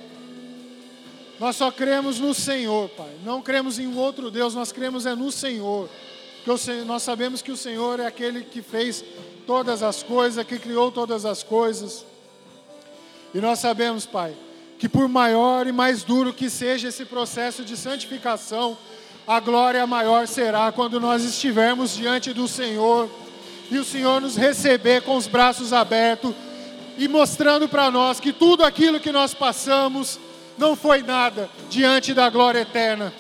[1.39, 3.17] Nós só cremos no Senhor, Pai.
[3.25, 5.89] Não cremos em outro Deus, nós cremos é no Senhor.
[6.45, 9.05] Porque nós sabemos que o Senhor é aquele que fez
[9.47, 12.05] todas as coisas, que criou todas as coisas.
[13.33, 14.35] E nós sabemos, Pai,
[14.81, 18.77] que por maior e mais duro que seja esse processo de santificação,
[19.29, 23.09] a glória maior será quando nós estivermos diante do Senhor
[23.71, 26.35] e o Senhor nos receber com os braços abertos
[26.99, 30.19] e mostrando para nós que tudo aquilo que nós passamos
[30.59, 33.13] não foi nada diante da glória eterna.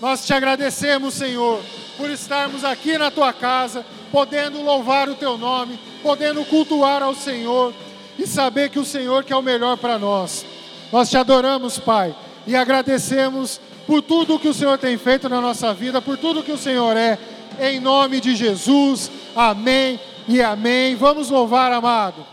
[0.00, 1.62] Nós te agradecemos, Senhor,
[1.96, 7.72] por estarmos aqui na tua casa, podendo louvar o teu nome, podendo cultuar ao Senhor
[8.18, 10.44] e saber que o Senhor que é o melhor para nós.
[10.90, 12.14] Nós te adoramos, Pai,
[12.46, 16.52] e agradecemos por tudo que o Senhor tem feito na nossa vida, por tudo que
[16.52, 17.18] o Senhor é,
[17.60, 19.10] em nome de Jesus.
[19.34, 19.98] Amém
[20.28, 20.94] e amém.
[20.96, 22.31] Vamos louvar, amado.